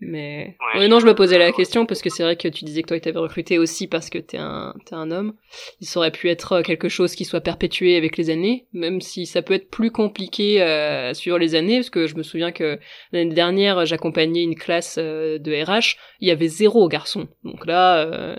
[0.00, 2.80] mais ouais, non, je me posais la question parce que c'est vrai que tu disais
[2.80, 5.34] que toi, tu avais recruté aussi parce que t'es un, es un homme.
[5.82, 9.42] Il aurait pu être quelque chose qui soit perpétué avec les années, même si ça
[9.42, 12.78] peut être plus compliqué euh, sur les années, parce que je me souviens que
[13.12, 17.28] l'année dernière, j'accompagnais une classe euh, de RH, il y avait zéro garçon.
[17.44, 18.36] Donc là, euh,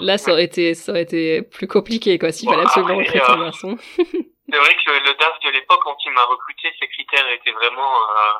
[0.00, 3.44] Là, ça aurait été, ça aurait été plus compliqué, quoi, s'il fallait absolument recruter un
[3.44, 3.76] garçon.
[3.96, 7.94] c'est vrai que le, DAF de l'époque, quand il m'a recruté, ses critères étaient vraiment,
[8.02, 8.32] euh,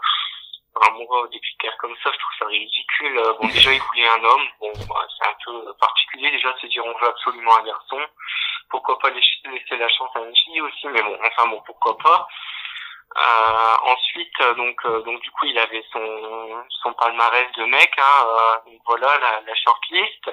[0.74, 0.92] enfin,
[1.32, 3.18] des critères comme ça, je trouve ça ridicule.
[3.18, 4.46] Euh, bon, déjà, il voulait un homme.
[4.60, 6.30] Bon, bah, c'est un peu particulier.
[6.30, 8.00] Déjà, c'est dire, on veut absolument un garçon.
[8.68, 12.28] Pourquoi pas laisser la chance à une fille aussi, mais bon, enfin bon, pourquoi pas.
[13.16, 17.90] Euh, ensuite, donc, euh, donc du coup, il avait son, son palmarès de mec.
[17.96, 20.30] Hein, euh, donc voilà, la, la shortlist.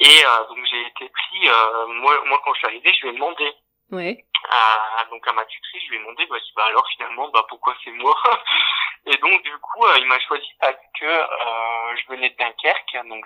[0.00, 3.10] Et euh, donc j'ai été pris, euh, moi, moi quand je suis arrivé, je lui
[3.10, 3.52] ai demandé.
[3.90, 4.24] Ouais.
[4.48, 7.74] À, donc à ma tutrice, je lui ai demandé, bah, bah alors finalement, bah pourquoi
[7.84, 8.16] c'est moi?
[9.06, 13.08] Et donc du coup, euh, il m'a choisi parce que euh, je venais de Dunkerque,
[13.08, 13.24] donc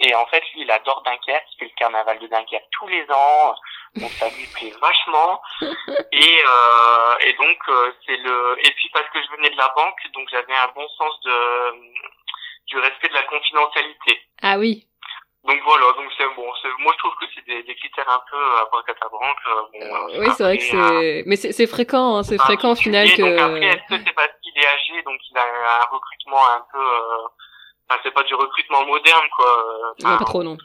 [0.00, 3.04] et en fait lui il adore Dunkerque, il fait le carnaval de Dunkerque tous les
[3.10, 3.54] ans,
[3.96, 5.40] donc ça lui plaît vachement.
[6.12, 6.38] et
[7.20, 7.58] et donc
[8.06, 10.86] c'est le et puis parce que je venais de la banque, donc j'avais un bon
[10.88, 11.72] sens de
[12.66, 14.20] du respect de la confidentialité.
[14.42, 14.86] Ah oui.
[15.44, 16.46] Donc voilà, donc c'est bon.
[16.78, 19.36] Moi je trouve que c'est des, des, critères un peu à bracatabranque.
[19.48, 21.22] Euh, bon, euh, oui, c'est vrai que c'est.
[21.26, 23.22] Mais c'est fréquent, hein, c'est fréquent au final que.
[23.22, 26.64] Donc après, est-ce que c'est parce qu'il est âgé, donc il a un recrutement un
[26.72, 26.78] peu.
[26.78, 27.26] Euh...
[27.88, 29.94] Enfin, c'est pas du recrutement moderne, quoi.
[30.04, 30.56] non, pas trop, non.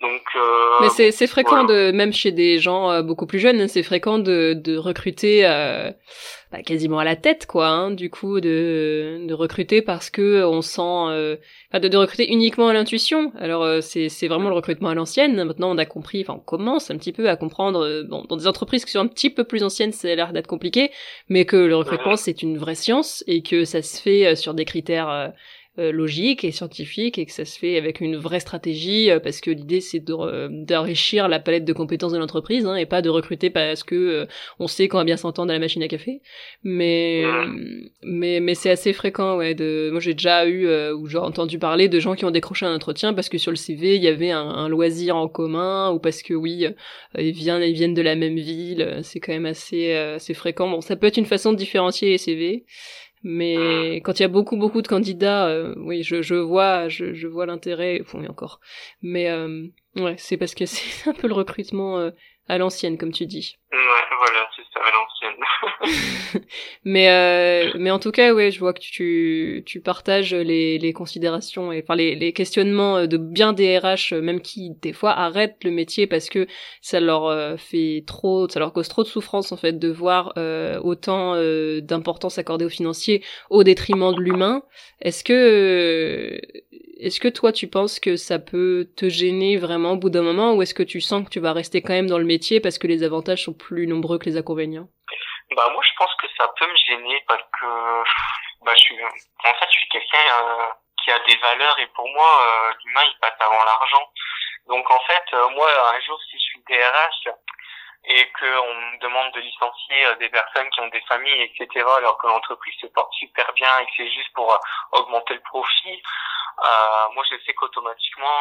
[0.00, 0.40] Donc, euh,
[0.80, 4.20] mais c'est c'est fréquent de même chez des gens euh, beaucoup plus jeunes, c'est fréquent
[4.20, 5.90] de de recruter euh,
[6.52, 7.66] bah, quasiment à la tête quoi.
[7.66, 11.36] Hein, du coup de de recruter parce que on sent, euh,
[11.74, 13.32] de, de recruter uniquement à l'intuition.
[13.40, 15.42] Alors euh, c'est c'est vraiment le recrutement à l'ancienne.
[15.42, 18.04] Maintenant on a compris, enfin on commence un petit peu à comprendre.
[18.08, 20.46] bon, dans des entreprises qui sont un petit peu plus anciennes, ça a l'air d'être
[20.46, 20.92] compliqué,
[21.28, 24.64] mais que le recrutement c'est une vraie science et que ça se fait sur des
[24.64, 25.28] critères euh,
[25.92, 29.50] logique et scientifique et que ça se fait avec une vraie stratégie euh, parce que
[29.50, 33.84] l'idée c'est d'enrichir la palette de compétences de l'entreprise hein, et pas de recruter parce
[33.84, 34.26] que euh,
[34.58, 36.20] on sait qu'on va bien s'entendre à la machine à café.
[36.64, 37.22] Mais
[38.02, 41.88] mais mais c'est assez fréquent ouais de moi j'ai déjà eu ou j'ai entendu parler
[41.88, 44.30] de gens qui ont décroché un entretien parce que sur le CV il y avait
[44.30, 46.66] un, un loisir en commun ou parce que oui
[47.16, 50.68] ils viennent ils viennent de la même ville c'est quand même assez assez fréquent.
[50.68, 52.64] Bon ça peut être une façon de différencier les CV
[53.22, 57.12] mais quand il y a beaucoup beaucoup de candidats, euh, oui, je, je vois, je,
[57.14, 58.02] je vois l'intérêt.
[58.12, 58.60] Bon, oui, encore.
[59.02, 59.66] Mais euh,
[59.96, 62.10] ouais, c'est parce que c'est un peu le recrutement euh,
[62.48, 63.58] à l'ancienne, comme tu dis.
[63.70, 66.42] Ouais, voilà, c'est ça, à l'ancienne.
[66.84, 70.92] mais euh, mais en tout cas, ouais, je vois que tu tu partages les les
[70.94, 75.62] considérations et enfin les les questionnements de bien des RH, même qui des fois arrêtent
[75.64, 76.46] le métier parce que
[76.80, 80.32] ça leur euh, fait trop, ça leur cause trop de souffrance en fait de voir
[80.38, 84.62] euh, autant euh, d'importance accordée au financier au détriment de l'humain.
[85.02, 86.40] Est-ce que
[87.00, 90.54] est-ce que toi tu penses que ça peut te gêner vraiment au bout d'un moment
[90.54, 92.78] ou est-ce que tu sens que tu vas rester quand même dans le métier parce
[92.78, 94.88] que les avantages sont plus nombreux que les inconvénients
[95.56, 97.66] Bah moi je pense que ça peut me gêner parce que
[98.64, 100.66] bah je suis en fait je suis quelqu'un euh,
[101.02, 104.10] qui a des valeurs et pour moi euh, l'humain il passe avant l'argent.
[104.66, 107.28] Donc en fait euh, moi un jour si je suis DRH
[108.04, 112.28] et qu'on me demande de licencier des personnes qui ont des familles, etc., alors que
[112.28, 114.56] l'entreprise se porte super bien et que c'est juste pour
[114.92, 116.00] augmenter le profit,
[116.58, 118.40] euh, moi je sais qu'automatiquement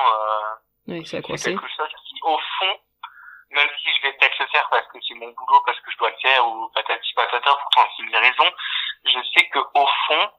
[0.87, 2.79] euh, c'est quelque chose qui au fond
[3.51, 5.97] même si je vais peut-être le faire parce que c'est mon boulot parce que je
[5.97, 8.51] dois le faire ou patati patata pour 36 000 raisons
[9.05, 10.29] je sais que au fond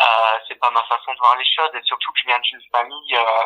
[0.00, 2.60] euh, c'est pas ma façon de voir les choses et surtout que je viens d'une
[2.72, 3.44] famille euh,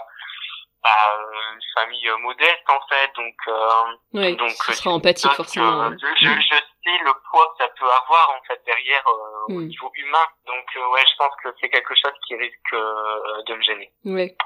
[0.83, 1.19] bah,
[1.53, 6.41] une famille modeste en fait donc euh, oui, donc ce sera empathique forcément je, je,
[6.41, 9.67] je, sais le poids que ça peut avoir en fait derrière euh, au Mm.
[9.69, 13.55] niveau humain donc euh, ouais je pense que c'est quelque chose qui risque euh, de
[13.55, 14.37] me gêner Ouais.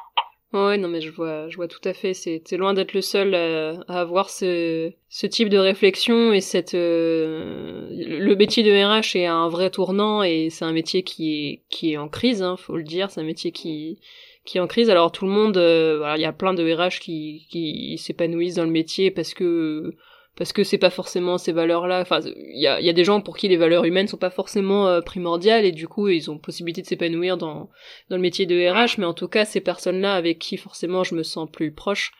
[0.53, 2.13] Ouais, non, mais je vois, je vois tout à fait.
[2.13, 6.41] C'est, c'est loin d'être le seul à, à avoir ce, ce type de réflexion et
[6.41, 11.47] cette, euh, le métier de RH est un vrai tournant et c'est un métier qui
[11.47, 13.11] est, qui est en crise, hein, faut le dire.
[13.13, 14.01] C'est un métier qui,
[14.45, 14.91] qui est en crise.
[14.91, 18.65] Alors tout le monde, euh, il y a plein de RH qui, qui s'épanouissent dans
[18.65, 19.95] le métier parce que,
[20.37, 22.01] parce que c'est pas forcément ces valeurs-là.
[22.01, 24.31] Enfin, il y a, y a des gens pour qui les valeurs humaines sont pas
[24.31, 27.71] forcément euh, primordiales et du coup ils ont possibilité de s'épanouir dans
[28.09, 28.99] dans le métier de RH.
[28.99, 32.13] Mais en tout cas, ces personnes-là avec qui forcément je me sens plus proche,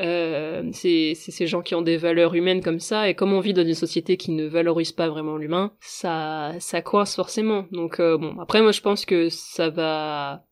[0.00, 3.08] euh, c'est ces gens qui ont des valeurs humaines comme ça.
[3.08, 6.82] Et comme on vit dans une société qui ne valorise pas vraiment l'humain, ça ça
[6.82, 7.66] coince forcément.
[7.72, 10.44] Donc euh, bon, après moi je pense que ça va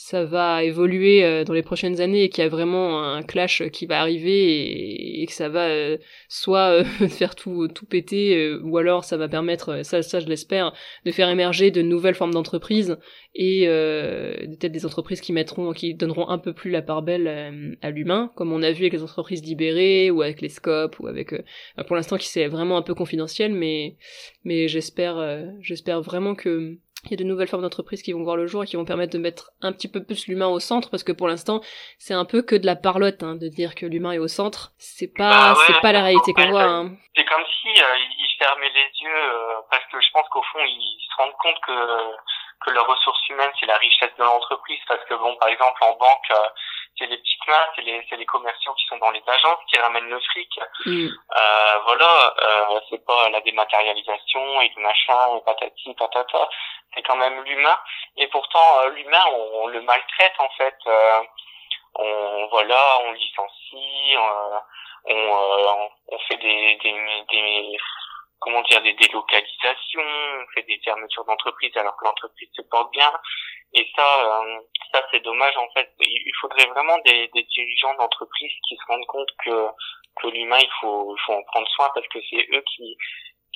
[0.00, 3.68] ça va évoluer euh, dans les prochaines années et qu'il y a vraiment un clash
[3.70, 5.98] qui va arriver et, que ça va euh,
[6.28, 10.72] soit euh, faire tout tout péter ou alors ça va permettre ça ça je l'espère
[11.04, 12.96] de faire émerger de nouvelles formes d'entreprises
[13.34, 17.26] et euh, peut-être des entreprises qui mettront qui donneront un peu plus la part belle
[17.26, 17.50] à,
[17.86, 21.08] à l'humain comme on a vu avec les entreprises libérées ou avec les scopes ou
[21.08, 21.34] avec
[21.88, 23.96] pour l'instant qui c'est vraiment un peu confidentiel mais
[24.44, 28.36] mais j'espère j'espère vraiment que il y a de nouvelles formes d'entreprises qui vont voir
[28.36, 30.90] le jour et qui vont permettre de mettre un petit peu plus l'humain au centre
[30.90, 31.60] parce que pour l'instant
[31.98, 34.72] c'est un peu que de la parlotte hein, de dire que l'humain est au centre
[34.78, 36.68] c'est pas Bah ouais, c'est pas la réalité qu'on voit ouais.
[36.68, 36.96] hein.
[37.16, 40.58] C'est comme si euh, ils fermaient les yeux euh, parce que je pense qu'au fond
[40.66, 41.76] ils se rendent compte que
[42.66, 45.92] que la ressource humaine c'est la richesse de l'entreprise parce que bon par exemple en
[45.96, 46.48] banque euh,
[46.96, 49.78] c'est les petites mains, c'est les c'est les commerciaux qui sont dans les agences qui
[49.78, 50.60] ramènent le fric.
[50.86, 51.08] Mm.
[51.36, 56.48] Euh, voilà, euh, c'est pas la dématérialisation et tout machin et patati patata.
[56.94, 57.78] C'est quand même l'humain
[58.16, 60.76] et pourtant euh, l'humain on, on le maltraite en fait.
[60.86, 61.20] Euh,
[61.94, 64.58] on voilà, on licencie, euh,
[65.06, 67.76] on, euh, on fait des, des, des
[68.40, 73.12] comment dire des délocalisations, on fait des fermetures d'entreprises alors que l'entreprise se porte bien.
[73.74, 74.60] Et ça, euh,
[74.92, 75.90] ça c'est dommage en fait.
[76.00, 79.68] Il faudrait vraiment des, dirigeants d'entreprise qui se rendent compte que
[80.20, 82.96] que l'humain il faut il faut en prendre soin parce que c'est eux qui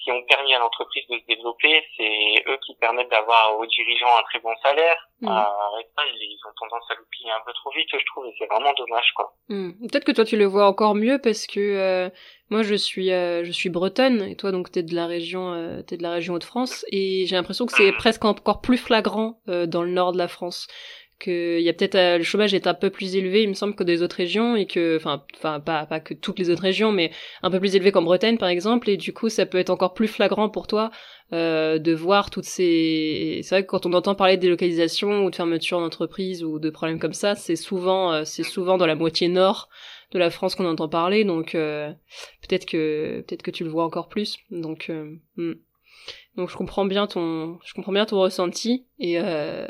[0.02, 4.16] qui ont permis à l'entreprise de se développer, c'est eux qui permettent d'avoir aux dirigeants
[4.18, 4.96] un très bon salaire.
[5.20, 5.28] Mm.
[5.28, 8.72] Euh, ils ont tendance à l'oublier un peu trop vite, je trouve, et c'est vraiment
[8.76, 9.34] dommage, quoi.
[9.48, 9.70] Mm.
[9.88, 12.10] Peut-être que toi tu le vois encore mieux parce que euh,
[12.50, 15.82] moi je suis euh, je suis bretonne et toi donc t'es de la région euh,
[15.82, 17.96] t'es de la région Hauts-de-France et j'ai l'impression que c'est Mhm.
[17.96, 20.66] presque encore plus flagrant euh, dans le nord de la France
[21.22, 23.54] que il y a peut-être euh, le chômage est un peu plus élevé il me
[23.54, 26.62] semble que des autres régions et que enfin enfin pas pas que toutes les autres
[26.62, 27.12] régions mais
[27.42, 28.90] un peu plus élevé qu'en Bretagne par exemple.
[28.90, 30.90] Et du coup ça peut être encore plus flagrant pour toi
[31.32, 35.30] euh, de voir toutes ces c'est vrai que quand on entend parler de délocalisation ou
[35.30, 38.96] de fermeture d'entreprise ou de problèmes comme ça c'est souvent euh, c'est souvent dans la
[38.96, 39.68] moitié nord
[40.10, 41.24] de la France qu'on entend parler.
[41.24, 44.38] Donc peut-être que peut-être que tu le vois encore plus.
[44.50, 44.90] Donc
[45.36, 45.54] hmm.
[46.36, 48.86] Donc je comprends bien ton, je comprends bien ton ressenti.
[48.98, 49.66] Et euh,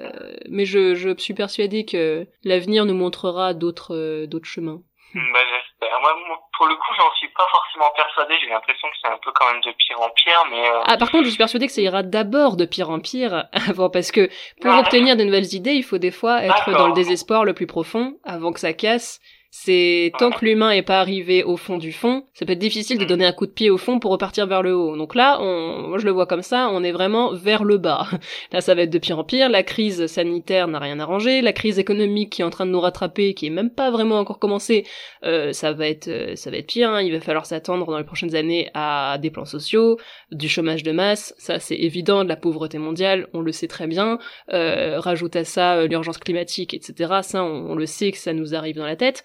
[0.48, 4.80] mais je, je suis persuadée que l'avenir nous montrera d'autres, euh, d'autres chemins.
[5.14, 6.00] Bah, j'espère.
[6.00, 6.14] Moi,
[6.56, 8.34] pour le coup, j'en suis pas forcément persuadée.
[8.42, 10.66] J'ai l'impression que c'est un peu quand même de pire en pire, mais.
[10.70, 10.82] Euh...
[10.86, 13.90] Ah, par contre, je suis persuadée que ça ira d'abord de pire en pire avant,
[13.90, 17.44] parce que pour obtenir de nouvelles idées, il faut des fois être dans le désespoir
[17.44, 19.20] le plus profond avant que ça casse
[19.54, 22.96] c'est tant que l'humain est pas arrivé au fond du fond, ça peut être difficile
[22.96, 24.96] de donner un coup de pied au fond pour repartir vers le haut.
[24.96, 28.06] Donc là, on, moi je le vois comme ça, on est vraiment vers le bas.
[28.52, 29.50] Là, ça va être de pire en pire.
[29.50, 32.80] La crise sanitaire n'a rien arrangé, la crise économique qui est en train de nous
[32.80, 34.86] rattraper, qui est même pas vraiment encore commencée,
[35.22, 36.88] euh, ça va être, euh, ça va être pire.
[36.88, 37.02] Hein.
[37.02, 39.98] Il va falloir s'attendre dans les prochaines années à des plans sociaux,
[40.30, 41.34] du chômage de masse.
[41.36, 44.18] Ça, c'est évident, de la pauvreté mondiale, on le sait très bien.
[44.54, 47.20] Euh, rajoute à ça euh, l'urgence climatique, etc.
[47.20, 49.24] Ça, on le sait que ça nous arrive dans la tête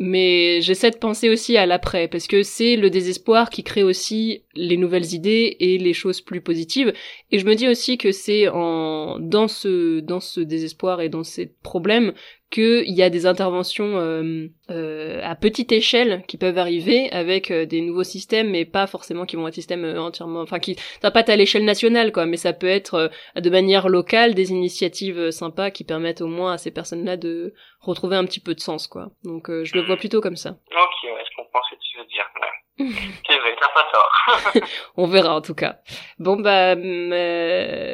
[0.00, 4.42] mais j'essaie de penser aussi à l'après parce que c'est le désespoir qui crée aussi
[4.54, 6.92] les nouvelles idées et les choses plus positives.
[7.30, 11.22] Et je me dis aussi que c'est en dans ce dans ce désespoir et dans
[11.22, 12.12] ces problèmes
[12.54, 17.66] qu'il y a des interventions euh, euh, à petite échelle qui peuvent arriver avec euh,
[17.66, 21.10] des nouveaux systèmes, mais pas forcément qui vont être systèmes euh, entièrement, enfin qui ça
[21.10, 25.32] pas à l'échelle nationale quoi, mais ça peut être euh, de manière locale des initiatives
[25.32, 28.86] sympas qui permettent au moins à ces personnes-là de retrouver un petit peu de sens
[28.86, 29.10] quoi.
[29.24, 30.56] Donc je le vois plutôt comme ça.
[31.54, 32.24] Comprends ce que tu veux dire.
[32.40, 32.48] Ouais.
[33.28, 34.68] C'est vrai, t'as pas tort.
[34.96, 35.78] On verra en tout cas.
[36.18, 36.74] Bon bah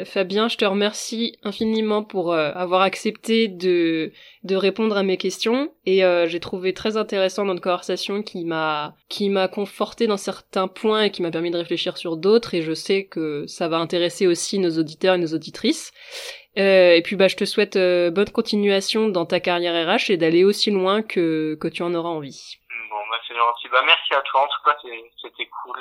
[0.04, 6.02] Fabien, je te remercie infiniment pour avoir accepté de de répondre à mes questions et
[6.02, 11.04] euh, j'ai trouvé très intéressant notre conversation qui m'a qui m'a conforté dans certains points
[11.04, 14.26] et qui m'a permis de réfléchir sur d'autres et je sais que ça va intéresser
[14.26, 15.92] aussi nos auditeurs et nos auditrices.
[16.58, 20.16] Euh, et puis bah je te souhaite euh, bonne continuation dans ta carrière RH et
[20.16, 22.59] d'aller aussi loin que que tu en auras envie.
[23.31, 23.68] C'est gentil.
[23.68, 24.76] Bah merci à toi en tout cas
[25.22, 25.78] c'était cool.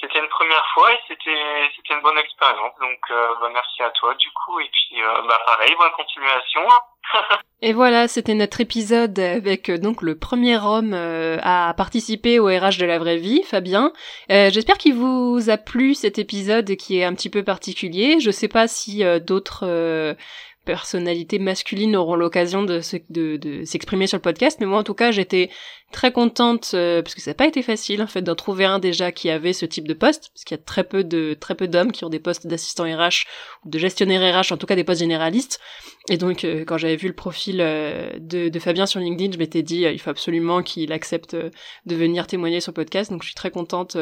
[0.00, 2.74] C'était une première fois et c'était c'était une bonne expérience.
[2.80, 6.66] Donc bah, merci à toi du coup et puis bah pareil bonne continuation.
[7.62, 12.46] Et voilà, c'était notre épisode avec euh, donc le premier homme euh, à participer au
[12.46, 13.92] RH de la vraie vie, Fabien.
[14.30, 18.18] Euh, j'espère qu'il vous a plu cet épisode qui est un petit peu particulier.
[18.18, 20.16] Je sais pas si d'autres
[20.64, 25.50] personnalités masculines auront l'occasion de, s'exprimer sur le podcast, mais moi en tout cas j'étais
[25.90, 28.78] très contente euh, parce que ça n'a pas été facile en fait d'en trouver un
[28.78, 31.56] déjà qui avait ce type de poste parce qu'il y a très peu de très
[31.56, 33.26] peu d'hommes qui ont des postes d'assistant RH
[33.64, 35.60] ou de gestionnaire RH en tout cas des postes généralistes.
[36.08, 39.38] Et donc euh, quand j'avais vu le profil euh, de, de, Fabien sur LinkedIn je
[39.38, 43.10] m'étais dit il faut absolument qu'il accepte de venir témoigner sur le podcast.
[43.10, 43.96] Donc je suis très contente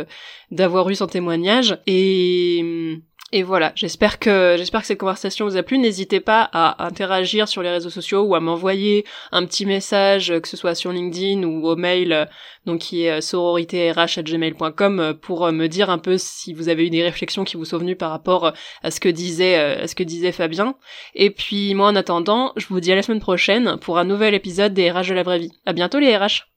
[0.51, 1.79] d'avoir eu son témoignage.
[1.87, 5.77] Et hum, et voilà, j'espère que j'espère que cette conversation vous a plu.
[5.77, 10.49] N'hésitez pas à interagir sur les réseaux sociaux ou à m'envoyer un petit message, que
[10.49, 12.27] ce soit sur LinkedIn ou au mail,
[12.65, 17.45] donc qui est sororités.rh@gmail.com pour me dire un peu si vous avez eu des réflexions
[17.45, 20.75] qui vous sont venues par rapport à ce que disait à ce que disait Fabien.
[21.15, 24.33] Et puis moi en attendant, je vous dis à la semaine prochaine pour un nouvel
[24.33, 25.53] épisode des RH de la vraie vie.
[25.67, 26.47] À bientôt les RH.